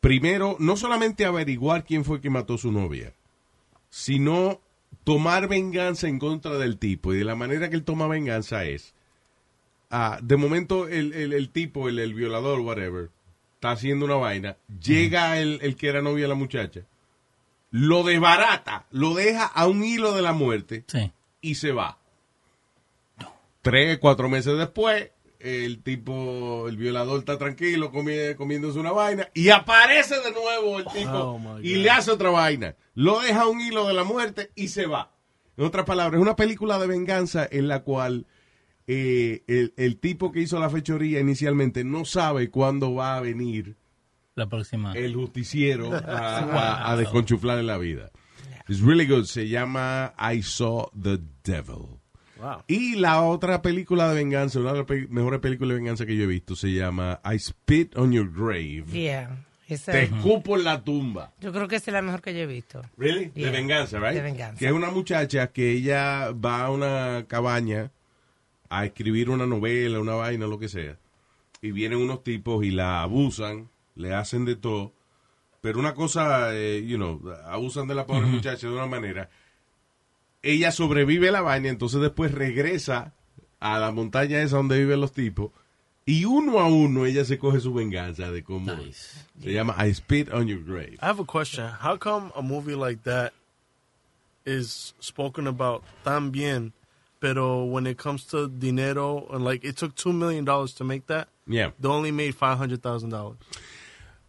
primero, 0.00 0.56
no 0.58 0.76
solamente 0.76 1.24
averiguar 1.24 1.84
quién 1.84 2.04
fue 2.04 2.20
que 2.20 2.30
mató 2.30 2.54
a 2.54 2.58
su 2.58 2.72
novia, 2.72 3.12
sino 3.90 4.60
tomar 5.04 5.48
venganza 5.48 6.08
en 6.08 6.18
contra 6.18 6.58
del 6.58 6.78
tipo. 6.78 7.14
Y 7.14 7.18
de 7.18 7.24
la 7.24 7.36
manera 7.36 7.70
que 7.70 7.76
él 7.76 7.84
toma 7.84 8.08
venganza 8.08 8.64
es, 8.64 8.92
ah, 9.90 10.18
de 10.22 10.36
momento 10.36 10.88
el, 10.88 11.12
el- 11.12 11.32
el 11.32 11.50
tipo, 11.50 11.88
el, 11.88 11.98
el 12.00 12.12
violador, 12.14 12.58
whatever, 12.60 13.10
está 13.58 13.72
haciendo 13.72 14.04
una 14.06 14.14
vaina, 14.14 14.56
llega 14.80 15.40
el, 15.40 15.58
el 15.62 15.74
que 15.74 15.88
era 15.88 16.00
novio 16.00 16.22
de 16.24 16.28
la 16.28 16.36
muchacha, 16.36 16.82
lo 17.72 18.04
desbarata, 18.04 18.86
lo 18.92 19.14
deja 19.14 19.46
a 19.46 19.66
un 19.66 19.82
hilo 19.82 20.12
de 20.14 20.22
la 20.22 20.32
muerte 20.32 20.84
Sí. 20.86 21.10
y 21.40 21.56
se 21.56 21.72
va. 21.72 21.98
Tres, 23.62 23.98
cuatro 23.98 24.28
meses 24.28 24.56
después, 24.56 25.10
el 25.40 25.82
tipo, 25.82 26.68
el 26.68 26.76
violador 26.76 27.18
está 27.18 27.36
tranquilo 27.36 27.90
comi- 27.92 28.36
comiéndose 28.36 28.78
una 28.78 28.92
vaina 28.92 29.28
y 29.34 29.50
aparece 29.50 30.14
de 30.20 30.30
nuevo 30.32 30.78
el 30.78 30.84
tipo 30.86 31.10
Oh, 31.10 31.58
y 31.60 31.74
le 31.76 31.90
hace 31.90 32.12
otra 32.12 32.30
vaina. 32.30 32.76
Lo 32.94 33.20
deja 33.20 33.42
a 33.42 33.48
un 33.48 33.60
hilo 33.60 33.86
de 33.88 33.94
la 33.94 34.04
muerte 34.04 34.50
y 34.54 34.68
se 34.68 34.86
va. 34.86 35.10
En 35.56 35.64
otras 35.64 35.84
palabras, 35.84 36.18
es 36.18 36.22
una 36.22 36.36
película 36.36 36.78
de 36.78 36.86
venganza 36.86 37.46
en 37.50 37.66
la 37.66 37.80
cual 37.82 38.26
eh, 38.88 39.42
el, 39.46 39.74
el 39.76 39.98
tipo 39.98 40.32
que 40.32 40.40
hizo 40.40 40.58
la 40.58 40.70
fechoría 40.70 41.20
inicialmente 41.20 41.84
no 41.84 42.04
sabe 42.04 42.50
cuándo 42.50 42.94
va 42.94 43.16
a 43.16 43.20
venir 43.20 43.76
La 44.34 44.48
próxima. 44.48 44.94
el 44.94 45.14
justiciero 45.14 45.92
a, 45.94 46.38
a, 46.38 46.90
a 46.92 46.96
desconchuflar 46.96 47.58
en 47.60 47.66
la 47.66 47.78
vida. 47.78 48.10
It's 48.68 48.80
really 48.80 49.06
good. 49.06 49.24
Se 49.24 49.46
llama 49.48 50.14
I 50.18 50.42
Saw 50.42 50.90
the 51.00 51.18
Devil. 51.44 51.98
Wow. 52.40 52.62
Y 52.68 52.94
la 52.96 53.22
otra 53.22 53.62
película 53.62 54.08
de 54.10 54.14
venganza, 54.14 54.60
una 54.60 54.72
de 54.72 54.78
las 54.78 54.86
pe- 54.86 55.06
mejores 55.08 55.40
películas 55.40 55.70
de 55.70 55.74
venganza 55.76 56.06
que 56.06 56.16
yo 56.16 56.24
he 56.24 56.26
visto, 56.26 56.54
se 56.54 56.72
llama 56.72 57.20
I 57.24 57.38
Spit 57.38 57.96
on 57.96 58.12
Your 58.12 58.30
Grave. 58.32 58.84
Yeah. 58.92 59.44
Esa- 59.66 59.92
Te 59.92 60.04
escupo 60.04 60.56
en 60.56 60.64
la 60.64 60.82
tumba. 60.84 61.32
yo 61.40 61.52
creo 61.52 61.66
que 61.68 61.76
esa 61.76 61.90
es 61.90 61.92
la 61.94 62.00
mejor 62.02 62.22
que 62.22 62.32
yo 62.32 62.40
he 62.40 62.46
visto. 62.46 62.80
Really? 62.96 63.32
Yeah. 63.34 63.50
De 63.50 63.56
venganza, 63.58 63.98
right? 63.98 64.14
De 64.14 64.22
venganza. 64.22 64.58
Que 64.58 64.66
es 64.66 64.72
una 64.72 64.90
muchacha 64.90 65.48
que 65.48 65.72
ella 65.72 66.30
va 66.32 66.64
a 66.66 66.70
una 66.70 67.24
cabaña 67.26 67.90
a 68.70 68.84
escribir 68.84 69.30
una 69.30 69.46
novela, 69.46 70.00
una 70.00 70.14
vaina, 70.14 70.46
lo 70.46 70.58
que 70.58 70.68
sea. 70.68 70.98
Y 71.62 71.70
vienen 71.72 71.98
unos 72.00 72.22
tipos 72.22 72.64
y 72.64 72.70
la 72.70 73.02
abusan, 73.02 73.68
le 73.94 74.14
hacen 74.14 74.44
de 74.44 74.56
todo. 74.56 74.92
Pero 75.60 75.78
una 75.80 75.94
cosa, 75.94 76.54
eh, 76.54 76.84
you 76.86 76.96
know, 76.96 77.20
abusan 77.46 77.88
de 77.88 77.94
la 77.94 78.06
pobre 78.06 78.26
muchacha 78.26 78.66
de 78.68 78.72
una 78.72 78.86
manera. 78.86 79.28
Ella 80.42 80.70
sobrevive 80.70 81.28
a 81.30 81.32
la 81.32 81.40
vaina, 81.40 81.68
entonces 81.68 82.00
después 82.00 82.30
regresa 82.32 83.12
a 83.58 83.78
la 83.80 83.90
montaña 83.90 84.40
esa 84.40 84.56
donde 84.56 84.78
viven 84.78 85.00
los 85.00 85.12
tipos. 85.12 85.50
Y 86.06 86.24
uno 86.24 86.60
a 86.60 86.68
uno 86.68 87.04
ella 87.04 87.24
se 87.24 87.38
coge 87.38 87.60
su 87.60 87.74
venganza 87.74 88.30
de 88.30 88.42
cómo 88.44 88.72
Nice. 88.74 89.26
se 89.42 89.52
llama 89.52 89.74
I 89.86 89.92
Spit 89.92 90.32
on 90.32 90.46
Your 90.46 90.62
Grave. 90.64 90.94
I 91.02 91.06
have 91.06 91.20
a 91.20 91.24
question. 91.26 91.66
How 91.82 91.98
come 91.98 92.30
a 92.36 92.40
movie 92.40 92.76
like 92.76 93.02
that 93.02 93.32
is 94.46 94.94
spoken 95.00 95.46
about 95.48 95.82
tan 96.04 96.30
bien, 96.30 96.72
pero 97.20 97.64
when 97.64 97.86
it 97.86 97.96
comes 97.98 98.24
to 98.26 98.48
dinero 98.48 99.26
and 99.32 99.44
like 99.44 99.64
it 99.66 99.76
took 99.76 99.94
two 99.94 100.12
million 100.12 100.44
dollars 100.44 100.74
to 100.74 100.84
make 100.84 101.06
that, 101.06 101.28
Yeah. 101.46 101.72
they 101.80 101.88
only 101.88 102.12
made 102.12 102.32
five 102.34 102.58
hundred 102.58 102.80
thousand 102.82 103.10
dollars. 103.10 103.38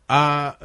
Ah, 0.07 0.57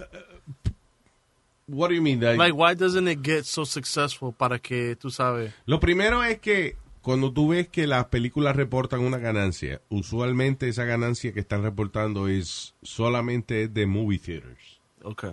what 1.67 1.89
do 1.89 1.95
you 1.95 2.03
mean? 2.03 2.21
Like, 2.21 2.39
Like, 2.39 2.55
why 2.55 2.75
doesn't 2.75 3.09
it 3.09 3.23
get 3.23 3.45
so 3.45 3.65
successful? 3.65 4.33
Para 4.33 4.59
que 4.59 4.97
tú 4.97 5.11
sabes. 5.11 5.53
lo 5.67 5.81
primero 5.81 6.23
es 6.23 6.39
que 6.41 6.77
cuando 7.03 7.33
tú 7.33 7.49
ves 7.49 7.69
que 7.69 7.87
las 7.87 8.07
películas 8.07 8.57
reportan 8.57 9.01
una 9.01 9.19
ganancia, 9.19 9.81
usualmente 9.91 10.69
esa 10.69 10.85
ganancia 10.85 11.33
que 11.35 11.41
están 11.41 11.63
reportando 11.63 12.29
es 12.29 12.75
solamente 12.83 13.69
de 13.69 13.87
movie 13.87 14.19
theaters, 14.19 14.81
Okay. 15.03 15.33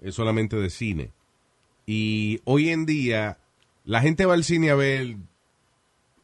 es 0.00 0.14
solamente 0.14 0.56
de 0.56 0.70
cine. 0.70 1.12
Y 1.86 2.40
hoy 2.44 2.70
en 2.70 2.86
día 2.86 3.38
la 3.84 4.00
gente 4.00 4.24
va 4.24 4.34
al 4.34 4.44
cine 4.44 4.70
a 4.70 4.74
ver 4.74 5.16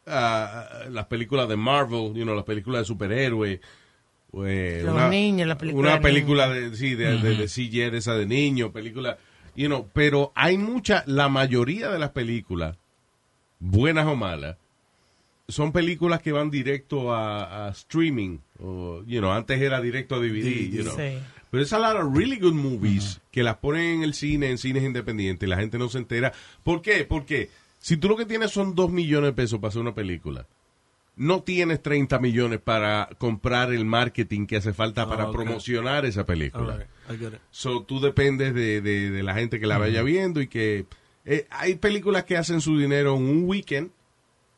ah, 0.08 0.86
las 0.90 1.06
películas 1.06 1.48
de 1.48 1.56
Marvel, 1.56 2.14
you 2.14 2.24
know, 2.24 2.34
las 2.34 2.44
películas 2.44 2.82
de 2.82 2.84
superhéroes. 2.86 3.60
Los 4.32 5.10
niños, 5.10 5.48
la 5.48 5.56
película 5.56 5.88
Una 5.88 5.96
de 5.96 6.02
película 6.02 6.48
de, 6.50 6.76
sí, 6.76 6.94
de, 6.94 7.18
de, 7.18 7.34
de 7.36 7.46
CGI, 7.46 7.90
de 7.90 7.98
esa 7.98 8.14
de 8.14 8.26
niños, 8.26 8.70
película, 8.72 9.16
you 9.56 9.66
know, 9.68 9.88
pero 9.92 10.32
hay 10.34 10.58
mucha, 10.58 11.02
la 11.06 11.28
mayoría 11.28 11.90
de 11.90 11.98
las 11.98 12.10
películas, 12.10 12.76
buenas 13.58 14.06
o 14.06 14.16
malas, 14.16 14.56
son 15.48 15.72
películas 15.72 16.20
que 16.20 16.32
van 16.32 16.50
directo 16.50 17.14
a, 17.14 17.68
a 17.68 17.70
streaming, 17.70 18.38
o, 18.60 19.02
you 19.06 19.18
know, 19.20 19.32
antes 19.32 19.60
era 19.60 19.80
directo 19.80 20.16
a 20.16 20.18
DVD, 20.18 20.70
you 20.70 20.82
know. 20.82 20.94
Sí. 20.94 21.18
Pero 21.50 21.62
es 21.62 21.72
a 21.72 21.78
lot 21.78 21.96
of 21.96 22.14
really 22.14 22.38
good 22.38 22.52
movies 22.52 23.22
que 23.30 23.42
las 23.42 23.56
ponen 23.56 23.96
en 23.96 24.02
el 24.02 24.12
cine, 24.12 24.50
en 24.50 24.58
cines 24.58 24.82
independientes, 24.82 25.46
y 25.46 25.50
la 25.50 25.56
gente 25.56 25.78
no 25.78 25.88
se 25.88 25.96
entera. 25.96 26.32
¿Por 26.62 26.82
qué? 26.82 27.06
Porque 27.06 27.48
si 27.88 27.96
tú 27.96 28.06
lo 28.08 28.16
que 28.16 28.26
tienes 28.26 28.50
son 28.50 28.74
dos 28.74 28.90
millones 28.90 29.30
de 29.30 29.32
pesos 29.32 29.58
para 29.60 29.70
hacer 29.70 29.80
una 29.80 29.94
película, 29.94 30.46
no 31.16 31.42
tienes 31.42 31.82
30 31.82 32.18
millones 32.18 32.60
para 32.60 33.08
comprar 33.16 33.72
el 33.72 33.86
marketing 33.86 34.46
que 34.46 34.56
hace 34.58 34.74
falta 34.74 35.08
para 35.08 35.28
ok. 35.28 35.32
promocionar 35.32 36.04
esa 36.04 36.26
película. 36.26 36.76
right. 36.76 36.86
I 37.10 37.16
get 37.18 37.32
it. 37.32 37.40
So, 37.50 37.82
tú 37.84 37.98
dependes 38.00 38.52
de, 38.54 38.82
de- 38.82 39.10
de 39.10 39.22
la 39.22 39.32
gente 39.34 39.58
que 39.58 39.66
la 39.66 39.78
vaya 39.78 40.02
viendo 40.02 40.40
y 40.42 40.48
que... 40.48 40.84
eh, 41.24 41.46
hay 41.50 41.76
películas 41.76 42.24
que 42.24 42.36
hacen 42.36 42.60
su 42.60 42.76
dinero 42.78 43.16
en 43.16 43.22
un 43.22 43.44
weekend 43.48 43.90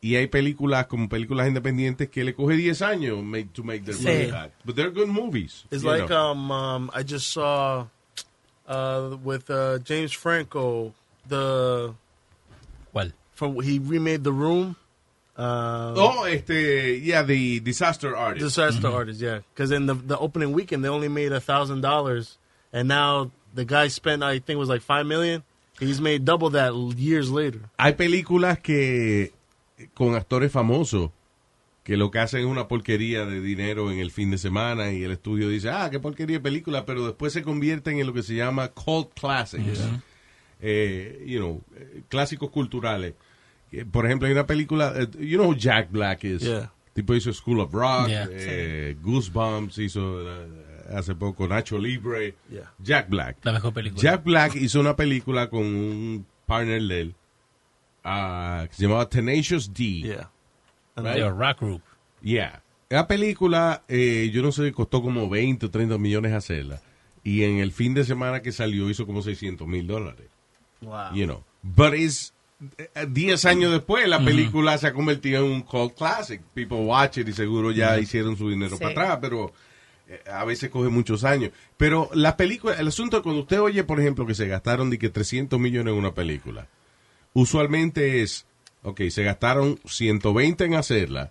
y 0.01 0.17
hay 0.17 0.27
películas 0.27 0.87
como 0.89 1.09
películas 1.09 1.47
independientes 1.47 2.09
que 2.11 2.25
le 2.25 2.35
coge 2.35 2.57
10 2.57 2.83
años 2.83 3.23
make, 3.23 3.51
to 3.53 3.63
make 3.63 3.85
their 3.85 3.95
Sí. 3.97 4.03
money 4.05 4.31
back. 4.33 4.53
But 4.65 4.75
they're 4.75 4.91
good 4.93 5.09
movies. 5.09 5.67
It's 5.71 5.85
like 5.85 6.11
um, 6.13 6.51
um 6.51 6.91
I 6.95 7.05
just 7.07 7.31
saw 7.33 7.87
uh 8.67 9.17
with 9.23 9.49
uh 9.51 9.79
James 9.85 10.13
Franco 10.17 10.93
the 11.29 11.93
¿Cuál? 12.93 13.15
From 13.41 13.57
he 13.63 13.79
remade 13.81 14.23
The 14.23 14.33
Room. 14.33 14.77
Uh, 15.37 15.95
Oh, 15.97 16.25
este, 16.27 17.01
yeah, 17.03 17.23
the 17.23 17.61
Disaster 17.61 18.15
Artist. 18.15 18.45
disaster 18.45 18.89
artist, 18.89 19.21
yeah. 19.23 19.41
Because 19.55 19.71
in 19.75 19.87
the 19.87 19.95
the 19.95 20.19
opening 20.19 20.53
weekend 20.53 20.85
they 20.85 20.91
only 20.91 21.09
made 21.09 21.33
a 21.33 21.41
thousand 21.41 21.81
dollars, 21.81 22.37
and 22.73 22.87
now 22.89 23.31
the 23.55 23.65
guy 23.65 23.89
spent 23.89 24.23
I 24.23 24.35
think 24.41 24.57
it 24.59 24.61
was 24.61 24.69
like 24.69 24.83
five 24.83 25.07
million. 25.07 25.43
He's 25.81 25.99
made 26.01 26.25
double 26.27 26.51
that 26.51 26.75
years 26.99 27.31
later. 27.31 27.61
Hay 27.79 27.95
películas 27.95 28.59
que 28.61 29.33
con 29.95 30.15
actores 30.15 30.53
famosos 30.53 31.11
que 31.85 31.97
lo 31.97 32.11
que 32.11 32.19
hacen 32.19 32.41
es 32.41 32.47
una 32.47 32.69
porquería 32.69 33.25
de 33.25 33.41
dinero 33.41 33.91
en 33.91 33.99
el 33.99 34.11
fin 34.11 34.31
de 34.31 34.37
semana 34.37 34.93
y 34.93 35.03
el 35.05 35.13
estudio 35.13 35.49
dice, 35.49 35.71
ah, 35.71 35.89
qué 35.91 35.99
porquería 35.99 36.37
de 36.37 36.43
película, 36.43 36.85
pero 36.85 37.07
después 37.07 37.33
se 37.33 37.43
convierten 37.43 37.99
en 37.99 38.07
lo 38.07 38.13
que 38.13 38.23
se 38.23 38.35
llama 38.35 38.69
cult 38.69 39.15
classics. 39.19 39.81
Eh, 40.61 41.25
you 41.27 41.39
know, 41.39 41.63
eh, 41.75 42.03
clásicos 42.11 42.51
culturales. 42.51 43.15
Eh, 43.73 43.85
Por 43.85 44.07
ejemplo, 44.07 44.27
hay 44.27 44.33
una 44.33 44.47
película, 44.47 44.93
eh, 44.97 45.07
you 45.21 45.39
know 45.39 45.49
who 45.51 45.55
Jack 45.57 45.91
Black 45.91 46.25
is. 46.25 46.43
Yeah. 46.43 46.73
Tipo 46.95 47.15
hizo 47.15 47.33
School 47.33 47.61
of 47.61 47.73
Rock, 47.73 48.09
Yeah. 48.09 48.29
eh, 48.31 48.97
Goosebumps 49.01 49.79
hizo 49.79 50.25
hace 50.93 51.15
poco 51.15 51.47
Nacho 51.47 51.79
Libre. 51.79 52.35
Yeah. 52.51 52.73
Jack 52.81 53.09
Black. 53.09 53.37
La 53.45 53.53
mejor 53.53 53.73
película. 53.73 54.03
Jack 54.03 54.25
Black 54.25 54.57
hizo 54.57 54.81
una 54.81 54.97
película 54.97 55.49
con 55.49 55.61
un 55.65 56.27
partner 56.47 56.83
de 56.83 57.01
él 57.01 57.15
ah, 58.05 58.67
que 58.69 58.75
se 58.75 58.83
llamaba 58.83 59.09
Tenacious 59.09 59.73
D. 59.73 60.03
Yeah. 60.03 60.31
And 60.97 61.07
Right. 61.07 61.17
De 61.19 61.31
Rock 61.31 61.61
Group. 61.61 61.83
Yeah. 62.23 62.63
La 62.89 63.07
película, 63.07 63.85
eh, 63.89 64.31
yo 64.33 64.43
no 64.43 64.51
sé, 64.51 64.73
costó 64.73 65.01
como 65.01 65.29
20 65.29 65.67
o 65.67 65.71
30 65.71 65.97
millones 65.97 66.33
hacerla. 66.33 66.81
Y 67.23 67.45
en 67.45 67.59
el 67.59 67.71
fin 67.71 67.95
de 67.95 68.03
semana 68.05 68.41
que 68.43 68.51
salió 68.51 68.91
hizo 68.91 69.07
como 69.07 69.23
600 69.23 69.69
mil 69.69 69.87
dólares. 69.87 70.27
Wow. 70.81 71.15
You 71.15 71.27
know. 71.27 71.45
But 71.63 71.95
it's, 71.95 72.33
10 73.09 73.45
años 73.47 73.73
después 73.73 74.07
la 74.09 74.23
película 74.25 74.77
se 74.79 74.87
ha 74.89 74.93
convertido 74.93 75.45
en 75.47 75.53
un 75.53 75.63
cult 75.63 75.95
classic. 75.97 76.43
People 76.55 76.79
watch 76.79 77.19
it 77.19 77.29
y 77.29 77.33
seguro 77.33 77.71
ya 77.73 77.99
hicieron 77.99 78.37
su 78.37 78.51
dinero 78.51 78.77
Sí. 78.77 78.83
para 78.83 78.91
atrás, 78.91 79.19
pero 79.23 79.53
eh, 80.09 80.21
a 80.31 80.45
veces 80.45 80.71
coge 80.71 80.89
muchos 80.91 81.25
años. 81.25 81.53
Pero 81.77 82.11
la 82.15 82.37
película, 82.37 82.75
el 82.75 82.89
asunto 82.89 83.17
es 83.19 83.23
cuando 83.23 83.43
usted 83.43 83.61
oye, 83.61 83.85
por 83.85 84.01
ejemplo, 84.01 84.27
que 84.27 84.35
se 84.35 84.47
gastaron 84.47 84.91
de 84.91 84.99
que 84.99 85.09
300 85.09 85.59
millones 85.59 85.93
en 85.93 85.99
una 85.99 86.13
película, 86.15 86.69
usualmente 87.33 88.23
es, 88.23 88.47
ok, 88.83 89.03
se 89.11 89.23
gastaron 89.25 89.79
120 89.87 90.65
en 90.65 90.75
hacerla 90.75 91.31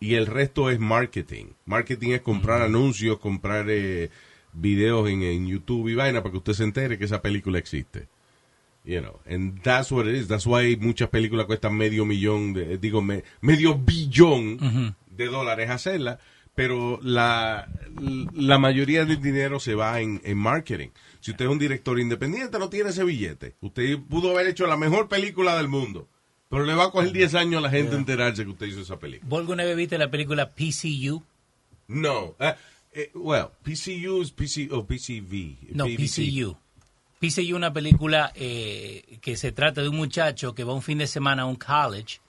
y 0.00 0.14
el 0.14 0.26
resto 0.26 0.70
es 0.70 0.78
marketing. 0.78 1.46
Marketing 1.66 2.10
es 2.10 2.20
comprar 2.20 2.62
anuncios, 2.62 3.18
comprar 3.18 3.66
eh, 3.68 4.10
videos 4.52 5.08
en, 5.08 5.22
en 5.22 5.46
YouTube 5.46 5.88
y 5.88 5.94
vaina 5.94 6.22
para 6.22 6.32
que 6.32 6.38
usted 6.38 6.52
se 6.52 6.64
entere 6.64 6.98
que 6.98 7.04
esa 7.04 7.20
película 7.22 7.58
existe. 7.58 8.06
You 8.84 9.00
know, 9.00 9.18
and 9.26 9.62
that's 9.62 9.90
what 9.90 10.06
it 10.06 10.14
is. 10.14 10.28
That's 10.28 10.46
why 10.46 10.76
muchas 10.76 11.08
películas 11.08 11.46
cuestan 11.46 11.74
medio 11.74 12.04
millón, 12.04 12.52
de, 12.52 12.76
digo, 12.76 13.00
me- 13.00 13.24
medio 13.40 13.78
billón 13.78 14.94
de 15.10 15.26
dólares 15.26 15.70
hacerla, 15.70 16.18
pero 16.54 17.00
la, 17.02 17.66
la 18.34 18.58
mayoría 18.58 19.06
del 19.06 19.22
dinero 19.22 19.58
se 19.58 19.74
va 19.74 20.00
en, 20.00 20.20
en 20.22 20.36
marketing. 20.36 20.88
Si 21.20 21.30
usted 21.30 21.46
es 21.46 21.50
un 21.50 21.58
director 21.58 21.98
independiente, 21.98 22.58
no 22.58 22.68
tiene 22.68 22.90
ese 22.90 23.04
billete. 23.04 23.54
Usted 23.62 23.98
pudo 24.00 24.32
haber 24.32 24.48
hecho 24.48 24.66
la 24.66 24.76
mejor 24.76 25.08
película 25.08 25.56
del 25.56 25.68
mundo, 25.68 26.06
pero 26.50 26.64
le 26.66 26.74
va 26.74 26.84
a 26.84 26.90
coger 26.90 27.10
10 27.10 27.34
años 27.36 27.58
a 27.60 27.62
la 27.62 27.70
gente 27.70 27.96
enterarse 27.96 28.44
que 28.44 28.50
usted 28.50 28.66
hizo 28.66 28.80
esa 28.82 28.98
película. 28.98 29.28
¿Vos 29.30 29.40
alguna 29.40 29.64
vez 29.64 29.76
viste 29.76 29.96
la 29.96 30.10
película 30.10 30.52
PCU? 30.54 31.22
No. 31.88 32.34
Uh, 32.38 32.52
eh, 32.92 33.10
well, 33.14 33.46
PCU 33.62 34.20
es 34.20 34.30
PC, 34.30 34.68
o 34.70 34.86
PCV. 34.86 35.72
No, 35.74 35.86
PVC. 35.86 36.22
PCU. 36.22 36.56
PCU 37.28 37.40
es 37.42 37.52
una 37.52 37.72
película 37.72 38.32
eh, 38.34 39.18
que 39.20 39.36
se 39.36 39.52
trata 39.52 39.82
de 39.82 39.88
un 39.88 39.96
muchacho 39.96 40.54
que 40.54 40.64
va 40.64 40.72
un 40.74 40.82
fin 40.82 40.98
de 40.98 41.06
semana 41.06 41.42
a 41.42 41.46
un 41.46 41.56
college 41.56 42.20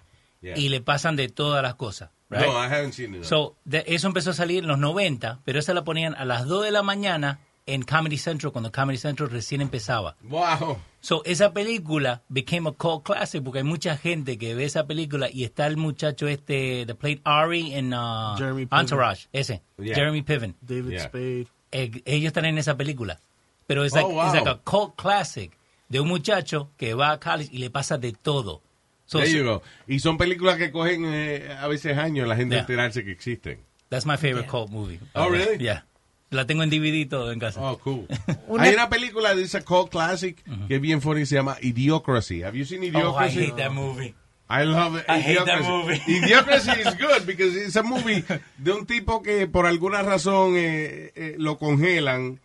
Yeah. 0.41 0.57
y 0.59 0.69
le 0.69 0.79
pasan 0.81 1.15
de 1.15 1.27
todas 1.29 1.63
las 1.63 1.73
cosas. 1.75 2.11
right? 2.29 2.45
No, 2.45 2.51
I 2.51 2.65
haven't 2.67 2.93
seen 2.93 3.15
it. 3.15 3.23
So, 3.23 3.55
de- 3.65 3.83
eso 3.87 4.05
empezó 4.07 4.29
a 4.29 4.33
salir 4.33 4.59
en 4.63 4.67
los 4.67 4.77
90, 4.77 5.39
pero 5.43 5.57
esa 5.59 5.73
la 5.73 5.83
ponían 5.83 6.13
a 6.13 6.23
las 6.25 6.45
2 6.45 6.65
de 6.65 6.71
la 6.71 6.83
mañana 6.83 7.39
en 7.65 7.81
Comedy 7.81 8.17
Central, 8.19 8.51
cuando 8.51 8.71
Comedy 8.71 8.97
Central 8.99 9.31
recién 9.31 9.61
empezaba. 9.61 10.15
wow. 10.21 10.77
So, 10.99 11.23
esa 11.25 11.51
película 11.51 12.21
became 12.29 12.69
a 12.69 12.73
cult 12.73 13.03
classic 13.03 13.43
porque 13.43 13.59
hay 13.59 13.63
mucha 13.63 13.97
gente 13.97 14.37
que 14.37 14.53
ve 14.53 14.65
esa 14.65 14.85
película 14.85 15.29
y 15.31 15.45
está 15.45 15.65
el 15.65 15.77
muchacho 15.77 16.27
este, 16.27 16.85
the 16.85 16.93
played 16.93 17.21
Ari 17.23 17.73
en 17.73 17.93
uh, 17.93 18.35
Jeremy 18.37 18.65
Piven. 18.67 18.79
Entourage, 18.81 19.27
ese, 19.33 19.61
Yeah. 19.79 19.95
Jeremy 19.95 20.21
Piven. 20.21 20.55
David 20.61 20.89
Yeah. 20.91 21.03
Spade. 21.05 21.47
Eh, 21.71 21.91
ellos 22.05 22.27
están 22.27 22.45
en 22.45 22.57
esa 22.59 22.77
película. 22.77 23.19
Pero 23.67 23.83
es 23.83 23.93
Oh, 23.93 23.97
like, 23.97 24.09
wow. 24.13 24.25
it's 24.25 24.33
like 24.35 24.47
a 24.49 24.59
cult 24.63 24.95
classic 24.95 25.51
de 25.89 25.99
un 25.99 26.07
muchacho 26.07 26.69
que 26.77 26.93
va 26.93 27.11
a 27.11 27.19
college 27.19 27.49
y 27.51 27.57
le 27.59 27.69
pasa 27.69 27.97
de 27.97 28.11
todo. 28.13 28.61
So, 29.05 29.19
There 29.19 29.31
you 29.31 29.43
go. 29.43 29.61
Y 29.87 29.99
son 29.99 30.17
películas 30.17 30.57
que 30.57 30.71
cogen 30.71 31.03
eh, 31.05 31.55
a 31.59 31.67
veces 31.67 31.97
años 31.97 32.27
la 32.27 32.35
gente 32.35 32.55
Yeah. 32.55 32.61
enterarse 32.61 33.03
que 33.03 33.11
existen. 33.11 33.59
That's 33.89 34.05
my 34.05 34.17
favorite 34.17 34.47
cult 34.49 34.69
movie. 34.71 34.99
Oh, 35.13 35.29
really? 35.29 35.57
Yeah. 35.63 35.85
La 36.31 36.45
tengo 36.47 36.63
en 36.63 36.71
DVD 36.71 37.07
todo 37.07 37.31
en 37.31 37.39
casa. 37.39 37.61
Oh, 37.61 37.77
cool. 37.77 38.07
Una- 38.47 38.63
Hay 38.63 38.73
una 38.73 38.89
película 38.89 39.35
de 39.35 39.43
esa 39.43 39.61
cult 39.61 39.89
classic 39.91 40.43
que 40.67 40.75
es 40.75 40.81
bien 40.81 41.01
funny, 41.01 41.25
se 41.27 41.35
llama 41.35 41.55
Idiocracy. 41.61 42.41
Have 42.43 42.57
you 42.57 42.65
seen 42.65 42.81
Oh, 42.81 42.85
I 42.85 42.89
Idiocracy? 42.89 43.39
hate 43.45 43.55
that 43.57 43.71
movie. 43.71 44.15
I 44.49 44.63
love 44.63 44.95
it. 44.99 45.05
I 45.07 45.21
hate 45.21 45.45
that 45.45 45.59
Idiocracy. 45.61 45.69
movie. 45.69 46.01
Idiocracy 46.07 46.79
is 46.79 46.95
good 46.97 47.25
because 47.27 47.55
it's 47.55 47.75
a 47.75 47.83
movie 47.83 48.23
de 48.57 48.71
un 48.71 48.85
tipo 48.87 49.21
que 49.21 49.47
por 49.47 49.65
alguna 49.67 50.01
razón 50.01 50.55
eh, 50.55 51.11
eh, 51.15 51.35
lo 51.37 51.57
congelan, 51.57 52.39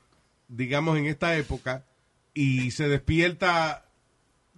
digamos 0.50 0.98
en 0.98 1.06
esta 1.06 1.36
época, 1.36 1.86
y 2.34 2.70
se 2.72 2.88
despierta 2.88 3.86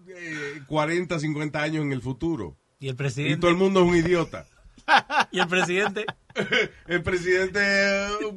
eh, 0.08 0.60
40, 0.66 1.18
50 1.20 1.62
años 1.62 1.84
en 1.84 1.92
el 1.92 2.00
futuro. 2.02 2.56
¿Y 2.80 2.88
el 2.88 2.94
Y 2.94 2.96
presidente? 2.96 3.36
todo 3.40 3.50
el 3.50 3.56
mundo 3.56 3.82
es 3.84 3.88
un 3.88 3.96
idiota. 3.96 4.46
¿Y 5.30 5.38
el 5.38 5.46
presidente? 5.48 6.06
El 6.88 7.02
presidente 7.02 7.60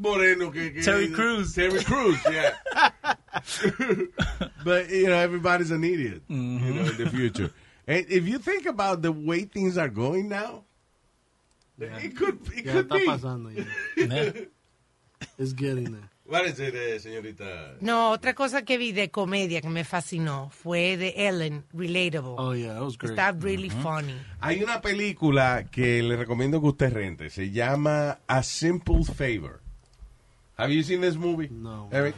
moreno 0.01 0.51
que, 0.51 0.74
que 0.74 0.81
Terry 0.83 1.09
Crews. 1.13 1.53
Terry 1.53 1.81
Crews, 1.81 2.19
yeah. 2.29 2.53
but 4.65 4.89
you 4.89 5.07
know 5.07 5.15
everybody's 5.17 5.71
an 5.71 5.81
idiot, 5.83 6.21
you 6.27 6.35
know, 6.35 6.83
in 6.89 6.97
the 6.97 7.09
future. 7.09 7.51
And 7.88 8.05
if 8.09 8.27
you 8.27 8.38
think 8.39 8.65
about 8.65 9.01
the 9.01 9.13
way 9.13 9.45
things 9.45 9.77
are 9.77 9.88
going 9.88 10.27
now, 10.27 10.65
it 11.79 12.17
could 12.17 12.39
it 12.53 12.65
Ya 12.65 12.74
could 12.74 12.89
está 12.89 12.95
be. 13.00 13.05
pasando. 13.05 13.50
ya. 13.55 13.63
Yeah. 13.95 14.31
It's 15.38 15.53
getting 15.53 15.91
there. 15.93 16.09
Señorita? 17.00 17.75
No, 17.82 18.12
otra 18.12 18.34
cosa 18.34 18.63
que 18.63 18.77
vi 18.77 18.91
de 18.91 19.10
comedia 19.12 19.62
que 19.62 19.70
me 19.70 19.84
fascinó 19.84 20.50
fue 20.50 20.98
de 20.98 21.13
Ellen, 21.27 21.63
Relatable. 21.74 22.36
Oh 22.38 22.53
yeah, 22.55 22.74
that 22.74 22.84
was 22.84 22.98
great. 22.98 23.12
Está 23.17 23.32
really 23.32 23.70
funny. 23.70 24.15
Hay 24.41 24.63
una 24.63 24.82
película 24.82 25.65
que 25.72 26.01
le 26.01 26.15
recomiendo 26.17 26.60
que 26.62 26.67
usted 26.67 26.91
rente. 26.94 27.29
Se 27.29 27.51
llama 27.51 28.20
A 28.27 28.41
Simple 28.44 29.03
Favor. 29.03 29.62
Have 30.58 30.72
you 30.74 30.84
seen 30.84 31.01
this 31.01 31.15
movie? 31.17 31.50
No. 31.51 31.89
Eric? 31.91 32.15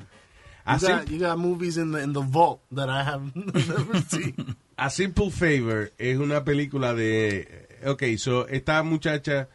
A, 0.66 0.78
You 0.80 0.88
got, 0.88 1.10
you 1.10 1.20
got 1.20 1.38
movies 1.38 1.78
in 1.78 1.92
the 1.92 2.02
in 2.04 2.14
the 2.14 2.22
vault 2.22 2.62
that 2.72 2.90
I 2.90 3.04
have 3.04 3.32
never 3.36 4.02
seen. 4.02 4.56
A 4.78 4.89
Simple 4.89 5.32
Favor 5.32 5.91
es 5.98 6.17
una 6.17 6.43
película 6.43 6.93
de... 6.93 7.67
Ok, 7.86 8.04
so 8.17 8.48
esta 8.48 8.84
muchacha, 8.84 9.50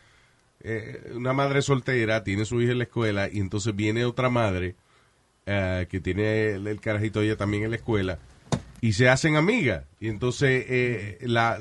eh, 0.64 1.12
una 1.14 1.32
madre 1.32 1.62
soltera, 1.62 2.24
tiene 2.24 2.44
su 2.44 2.60
hija 2.60 2.72
en 2.72 2.78
la 2.78 2.84
escuela 2.84 3.28
y 3.30 3.40
entonces 3.40 3.74
viene 3.74 4.04
otra 4.04 4.28
madre 4.30 4.74
eh, 5.46 5.86
que 5.90 6.00
tiene 6.00 6.50
el, 6.50 6.66
el 6.66 6.80
carajito 6.80 7.20
ella 7.20 7.36
también 7.36 7.64
en 7.64 7.70
la 7.70 7.76
escuela 7.76 8.18
y 8.80 8.92
se 8.92 9.08
hacen 9.08 9.36
amigas. 9.36 9.84
Y 10.00 10.08
entonces 10.08 10.64
eh, 10.68 11.18
la, 11.22 11.58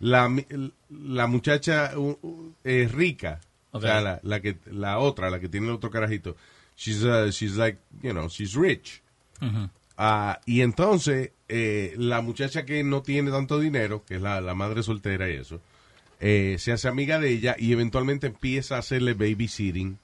la, 0.00 0.44
la 0.90 1.26
muchacha 1.26 1.92
uh, 1.96 2.18
uh, 2.20 2.54
es 2.64 2.92
rica, 2.92 3.40
o 3.70 3.80
sea, 3.80 4.00
la, 4.00 4.20
la, 4.22 4.40
que, 4.40 4.56
la 4.66 4.98
otra, 4.98 5.30
la 5.30 5.40
que 5.40 5.48
tiene 5.48 5.68
el 5.68 5.74
otro 5.74 5.90
carajito, 5.90 6.36
she's, 6.76 7.02
uh, 7.02 7.30
she's 7.30 7.56
like, 7.56 7.78
you 8.02 8.10
know, 8.12 8.28
she's 8.28 8.54
rich. 8.54 9.02
Ah, 9.96 10.40
y 10.46 10.62
entonces, 10.62 11.30
eh, 11.48 11.94
la 11.96 12.20
muchacha 12.20 12.64
que 12.64 12.82
no 12.82 13.02
tiene 13.02 13.30
tanto 13.30 13.60
dinero, 13.60 14.04
que 14.04 14.16
es 14.16 14.22
la, 14.22 14.40
la 14.40 14.54
madre 14.54 14.82
soltera 14.82 15.30
y 15.30 15.34
eso, 15.34 15.60
eh, 16.26 16.56
se 16.58 16.72
hace 16.72 16.88
amiga 16.88 17.20
de 17.20 17.28
ella 17.28 17.54
y 17.58 17.70
eventualmente 17.72 18.28
empieza 18.28 18.76
a 18.76 18.78
hacerle 18.78 19.12
babysitting 19.12 19.98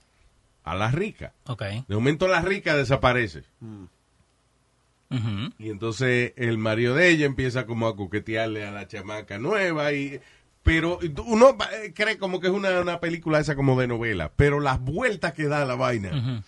a 0.64 0.74
la 0.74 0.90
rica. 0.90 1.32
De 1.56 1.94
momento 1.94 2.28
la 2.28 2.42
rica 2.42 2.76
desaparece. 2.76 3.44
Ujú. 3.62 5.50
Y 5.58 5.70
entonces 5.70 6.34
el 6.36 6.58
marido 6.58 6.94
de 6.94 7.08
ella 7.08 7.24
empieza 7.24 7.64
como 7.64 7.88
a 7.88 7.96
coquetearle 7.96 8.66
a 8.66 8.70
la 8.70 8.86
chamaca 8.86 9.38
nueva 9.38 9.94
y... 9.94 10.20
Pero 10.62 10.98
uno 11.24 11.56
eh, 11.82 11.94
cree 11.94 12.18
como 12.18 12.38
que 12.38 12.48
es 12.48 12.52
una, 12.52 12.78
una 12.80 13.00
película 13.00 13.40
esa 13.40 13.56
como 13.56 13.80
de 13.80 13.86
novela, 13.86 14.30
pero 14.36 14.60
las 14.60 14.78
vueltas 14.78 15.32
que 15.32 15.46
da 15.46 15.64
la 15.64 15.74
vaina. 15.74 16.44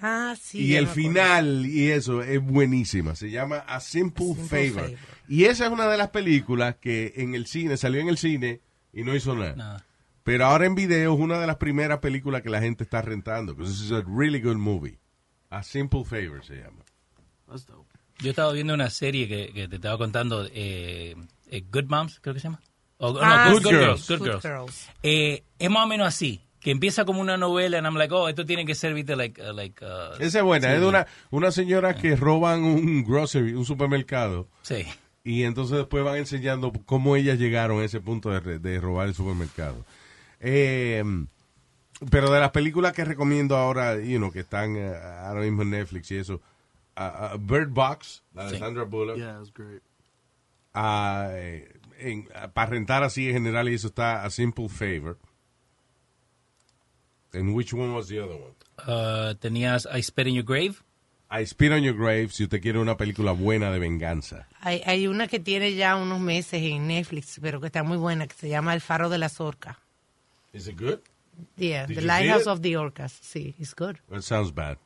Ah, 0.00 0.34
sí. 0.40 0.58
y 0.64 0.74
el 0.74 0.88
final 0.88 1.64
y 1.64 1.92
eso 1.92 2.22
es 2.22 2.42
buenísima. 2.42 3.14
Se 3.14 3.30
llama 3.30 3.58
A 3.58 3.78
Simple, 3.78 4.34
Simple 4.34 4.70
Favor. 4.70 4.90
Favor. 4.90 4.98
Y 5.28 5.44
esa 5.44 5.66
es 5.66 5.70
una 5.70 5.86
de 5.86 5.96
las 5.96 6.10
películas 6.10 6.74
que 6.80 7.12
en 7.18 7.36
el 7.36 7.46
cine, 7.46 7.76
salió 7.76 8.00
en 8.00 8.08
el 8.08 8.18
cine 8.18 8.60
y 8.92 9.02
no 9.04 9.14
hizo 9.14 9.34
nada. 9.34 9.54
Nada. 9.56 9.86
Pero 10.24 10.46
ahora 10.46 10.66
en 10.66 10.74
video 10.74 11.14
es 11.14 11.20
una 11.20 11.40
de 11.40 11.46
las 11.46 11.56
primeras 11.56 11.98
películas 11.98 12.42
que 12.42 12.50
la 12.50 12.60
gente 12.60 12.84
está 12.84 13.02
rentando. 13.02 13.54
Because 13.54 13.72
this 13.72 13.82
is 13.86 13.92
a 13.92 14.02
really 14.06 14.40
good 14.40 14.56
movie. 14.56 14.98
A 15.50 15.62
Simple 15.62 16.04
Favor 16.04 16.44
se 16.44 16.56
llama. 16.56 16.84
That's 17.48 17.66
dope. 17.66 17.88
Yo 18.20 18.30
estaba 18.30 18.52
viendo 18.52 18.72
una 18.74 18.88
serie 18.90 19.26
que, 19.26 19.52
que 19.52 19.66
te 19.68 19.76
estaba 19.76 19.98
contando, 19.98 20.46
eh, 20.52 21.16
eh, 21.50 21.64
Good 21.72 21.86
Moms, 21.88 22.20
creo 22.20 22.34
que 22.34 22.40
se 22.40 22.44
llama. 22.48 22.60
O- 22.98 23.12
no, 23.14 23.18
Ah, 23.20 23.48
Good, 23.50 23.54
Good 23.54 23.62
Good 23.64 23.70
Girls. 23.72 24.06
Girls. 24.06 24.20
Good 24.20 24.28
Good 24.32 24.42
Girls. 24.42 24.88
Eh, 25.02 25.42
es 25.58 25.70
más 25.70 25.84
o 25.84 25.88
menos 25.88 26.06
así, 26.06 26.40
que 26.60 26.70
empieza 26.70 27.04
como 27.04 27.20
una 27.20 27.36
novela, 27.36 27.78
and 27.78 27.86
I'm 27.86 27.96
like, 27.96 28.14
oh, 28.14 28.28
esto 28.28 28.46
tiene 28.46 28.64
que 28.64 28.76
ser, 28.76 28.94
viste, 28.94 29.16
like, 29.16 29.42
uh, 29.42 29.52
like, 29.52 29.84
uh, 29.84 30.14
Esa 30.20 30.38
es 30.38 30.44
buena. 30.44 30.68
sí. 30.68 30.74
Es 30.74 30.80
de 30.80 30.86
una, 30.86 31.06
una 31.30 31.50
señora 31.50 31.96
que 31.96 32.14
roban 32.14 32.62
un 32.62 33.02
grocery, 33.02 33.54
un 33.54 33.64
supermercado. 33.64 34.46
Sí. 34.62 34.84
Y 35.24 35.44
entonces 35.44 35.76
después 35.78 36.02
van 36.04 36.16
enseñando 36.16 36.72
cómo 36.86 37.14
ellas 37.16 37.38
llegaron 37.38 37.80
a 37.80 37.84
ese 37.84 38.00
punto 38.00 38.30
de, 38.30 38.58
de 38.58 38.80
robar 38.80 39.06
el 39.08 39.14
supermercado. 39.14 39.84
Eh, 40.40 41.04
pero 42.10 42.30
de 42.32 42.40
las 42.40 42.50
películas 42.50 42.92
que 42.92 43.04
recomiendo 43.04 43.56
ahora, 43.56 44.00
you 44.00 44.18
know, 44.18 44.32
que 44.32 44.40
están 44.40 44.74
eh, 44.76 44.92
ahora 44.96 45.42
mismo 45.42 45.62
en 45.62 45.70
Netflix 45.70 46.10
y 46.10 46.16
eso, 46.16 46.40
ah, 46.96 47.30
ah, 47.32 47.36
Bird 47.38 47.68
Box, 47.70 48.24
la 48.34 48.46
de 48.46 48.50
Sí. 48.54 48.58
Sandra 48.58 48.82
Bullock, 48.82 49.16
Yeah, 49.16 49.34
it 49.34 49.38
was 49.38 49.52
great. 49.54 49.82
ah, 50.74 51.28
eh, 51.30 51.72
en- 52.00 52.28
para 52.52 52.70
rentar 52.70 53.04
así 53.04 53.28
en 53.28 53.34
general 53.34 53.68
y 53.68 53.74
eso 53.74 53.86
está 53.86 54.24
A 54.24 54.30
Simple 54.30 54.68
Favor. 54.68 55.16
And 57.32 57.54
which 57.54 57.72
one 57.72 57.94
was 57.94 58.08
the 58.08 58.20
other 58.20 58.34
one? 58.36 58.54
Uh, 58.86 59.34
tenías 59.36 59.86
I 59.86 60.02
Spit 60.02 60.26
in 60.26 60.34
Your 60.34 60.44
Grave. 60.44 60.82
I 61.34 61.46
Spit 61.46 61.72
on 61.72 61.82
Your 61.82 61.96
Grave, 61.96 62.28
si 62.30 62.44
usted 62.44 62.60
quiere 62.60 62.78
una 62.78 62.96
película 62.96 63.32
buena 63.32 63.70
de 63.70 63.78
venganza. 63.78 64.46
Hay, 64.60 64.82
hay 64.84 65.06
una 65.06 65.28
que 65.28 65.40
tiene 65.40 65.74
ya 65.74 65.96
unos 65.96 66.20
meses 66.20 66.62
en 66.62 66.86
Netflix, 66.88 67.38
pero 67.40 67.58
que 67.60 67.66
está 67.68 67.82
muy 67.82 67.96
buena, 67.96 68.26
que 68.26 68.34
se 68.34 68.48
llama 68.50 68.74
El 68.74 68.80
Faro 68.82 69.08
de 69.08 69.18
las 69.18 69.40
Orcas. 69.40 69.76
Is 70.52 70.68
it 70.68 70.78
good? 70.78 70.98
Yeah, 71.56 71.86
Did 71.86 71.96
The 71.96 72.02
Lighthouse 72.02 72.42
it? 72.42 72.48
of 72.48 72.60
the 72.60 72.76
Orcas. 72.76 73.12
Sí, 73.22 73.54
it's 73.58 73.74
good. 73.74 73.96
That 74.10 74.22
sounds 74.22 74.52
bad. 74.54 74.76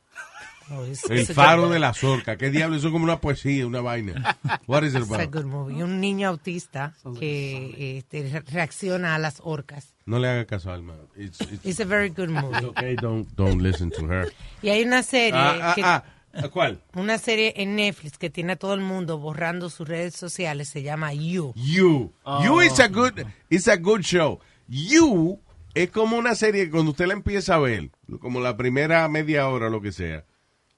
Oh, 0.70 0.84
it's, 0.84 1.08
El 1.10 1.18
it's 1.20 1.32
faro 1.32 1.68
de 1.68 1.78
la 1.78 1.92
zorca. 1.94 2.36
¿Qué 2.36 2.50
diablo? 2.50 2.76
Eso 2.76 2.88
es 2.88 2.92
como 2.92 3.04
una 3.04 3.20
poesía, 3.20 3.66
una 3.66 3.80
vaina. 3.80 4.36
What 4.66 4.82
is 4.84 4.94
it 4.94 5.02
It's 5.02 5.10
a 5.12 5.14
about? 5.14 5.30
good 5.32 5.44
movie. 5.44 5.82
Un 5.82 6.00
niño 6.00 6.28
autista 6.28 6.94
que 7.20 7.98
este, 7.98 8.28
re- 8.28 8.40
reacciona 8.52 9.14
a 9.14 9.18
las 9.18 9.40
orcas. 9.44 9.94
No 10.06 10.18
le 10.18 10.28
haga 10.28 10.44
caso 10.44 10.70
a 10.70 10.74
Alma. 10.74 10.94
It's, 11.16 11.40
it's, 11.40 11.64
It's 11.64 11.80
a 11.80 11.84
very 11.84 12.08
good 12.08 12.30
it's 12.30 12.42
movie. 12.42 12.64
okay, 12.66 12.96
don't, 12.96 13.28
don't 13.36 13.60
listen 13.62 13.90
to 13.90 14.06
her. 14.08 14.32
Y 14.62 14.70
hay 14.70 14.82
una 14.82 15.02
serie, 15.04 15.38
Ah, 15.40 15.72
que- 15.76 15.82
ah, 15.84 16.02
ah, 16.36 16.48
¿Cuál? 16.48 16.80
una 16.94 17.18
serie 17.18 17.54
en 17.56 17.76
Netflix 17.76 18.18
que 18.18 18.30
tiene 18.30 18.52
a 18.52 18.56
todo 18.56 18.74
el 18.74 18.80
mundo 18.80 19.18
borrando 19.18 19.70
sus 19.70 19.88
redes 19.88 20.14
sociales. 20.14 20.68
Se 20.68 20.82
llama 20.82 21.12
You. 21.12 21.52
You. 21.54 22.12
You 22.44 22.60
is 22.60 22.80
a 22.80 22.88
good, 22.88 23.24
it's 23.50 23.68
a 23.68 23.76
good 23.76 24.02
show. 24.02 24.40
You 24.68 25.40
es 25.74 25.90
como 25.90 26.16
una 26.16 26.34
serie 26.34 26.64
que 26.64 26.70
cuando 26.70 26.92
usted 26.92 27.06
la 27.06 27.12
empieza 27.12 27.54
a 27.54 27.58
ver, 27.58 27.90
como 28.20 28.40
la 28.40 28.56
primera 28.56 29.06
media 29.08 29.48
hora 29.48 29.66
o 29.66 29.70
lo 29.70 29.82
que 29.82 29.92
sea, 29.92 30.24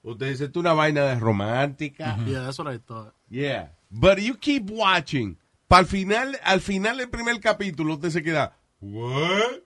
usted 0.03 0.29
dice, 0.31 0.45
esto 0.45 0.59
es 0.59 0.61
una 0.61 0.73
vaina 0.73 1.05
de 1.05 1.15
romántica. 1.15 2.17
Yeah, 2.25 2.43
that's 2.43 2.59
what 2.59 2.73
I 2.73 2.79
thought. 2.79 3.13
Yeah. 3.29 3.71
But 3.89 4.19
you 4.19 4.35
keep 4.35 4.69
watching. 4.69 5.37
Para 5.67 5.81
el 5.81 5.87
final, 5.87 6.39
al 6.43 6.61
final 6.61 6.97
del 6.97 7.09
primer 7.09 7.39
capítulo, 7.39 7.93
usted 7.93 8.09
se 8.09 8.23
queda, 8.23 8.57
what? 8.81 9.61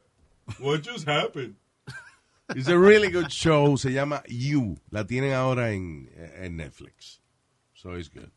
What 0.60 0.82
just 0.84 1.08
happened? 1.08 1.56
It's 2.56 2.68
a 2.68 2.78
really 2.78 3.10
good 3.10 3.30
show. 3.30 3.78
Se 3.78 3.92
llama 3.92 4.24
You. 4.28 4.80
La 4.90 5.06
tienen 5.06 5.34
ahora 5.34 5.72
en, 5.72 6.10
en 6.16 6.58
Netflix. 6.58 7.22
So 7.74 7.98
it's 7.98 8.10
good. 8.10 8.30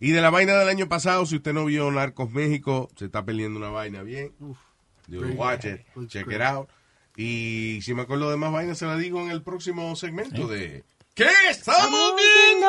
Y 0.00 0.12
de 0.12 0.20
la 0.20 0.30
vaina 0.30 0.54
del 0.54 0.68
año 0.68 0.88
pasado, 0.88 1.26
si 1.26 1.36
usted 1.36 1.52
no 1.52 1.66
vio 1.66 1.90
Narcos 1.90 2.30
México, 2.30 2.88
se 2.96 3.06
está 3.06 3.24
perdiendo 3.24 3.58
una 3.58 3.68
vaina 3.68 4.02
bien. 4.02 4.32
You 5.08 5.22
watch 5.36 5.66
it, 5.66 5.82
check 6.08 6.26
it 6.30 6.40
out. 6.40 6.70
Y 7.16 7.80
si 7.82 7.92
me 7.92 8.02
acuerdo 8.02 8.30
de 8.30 8.36
más 8.36 8.52
vainas, 8.52 8.78
se 8.78 8.86
la 8.86 8.96
digo 8.96 9.20
en 9.20 9.30
el 9.30 9.42
próximo 9.42 9.94
segmento 9.96 10.48
de 10.48 10.84
¿Qué 11.14 11.28
estamos 11.50 12.14
viendo? 12.16 12.68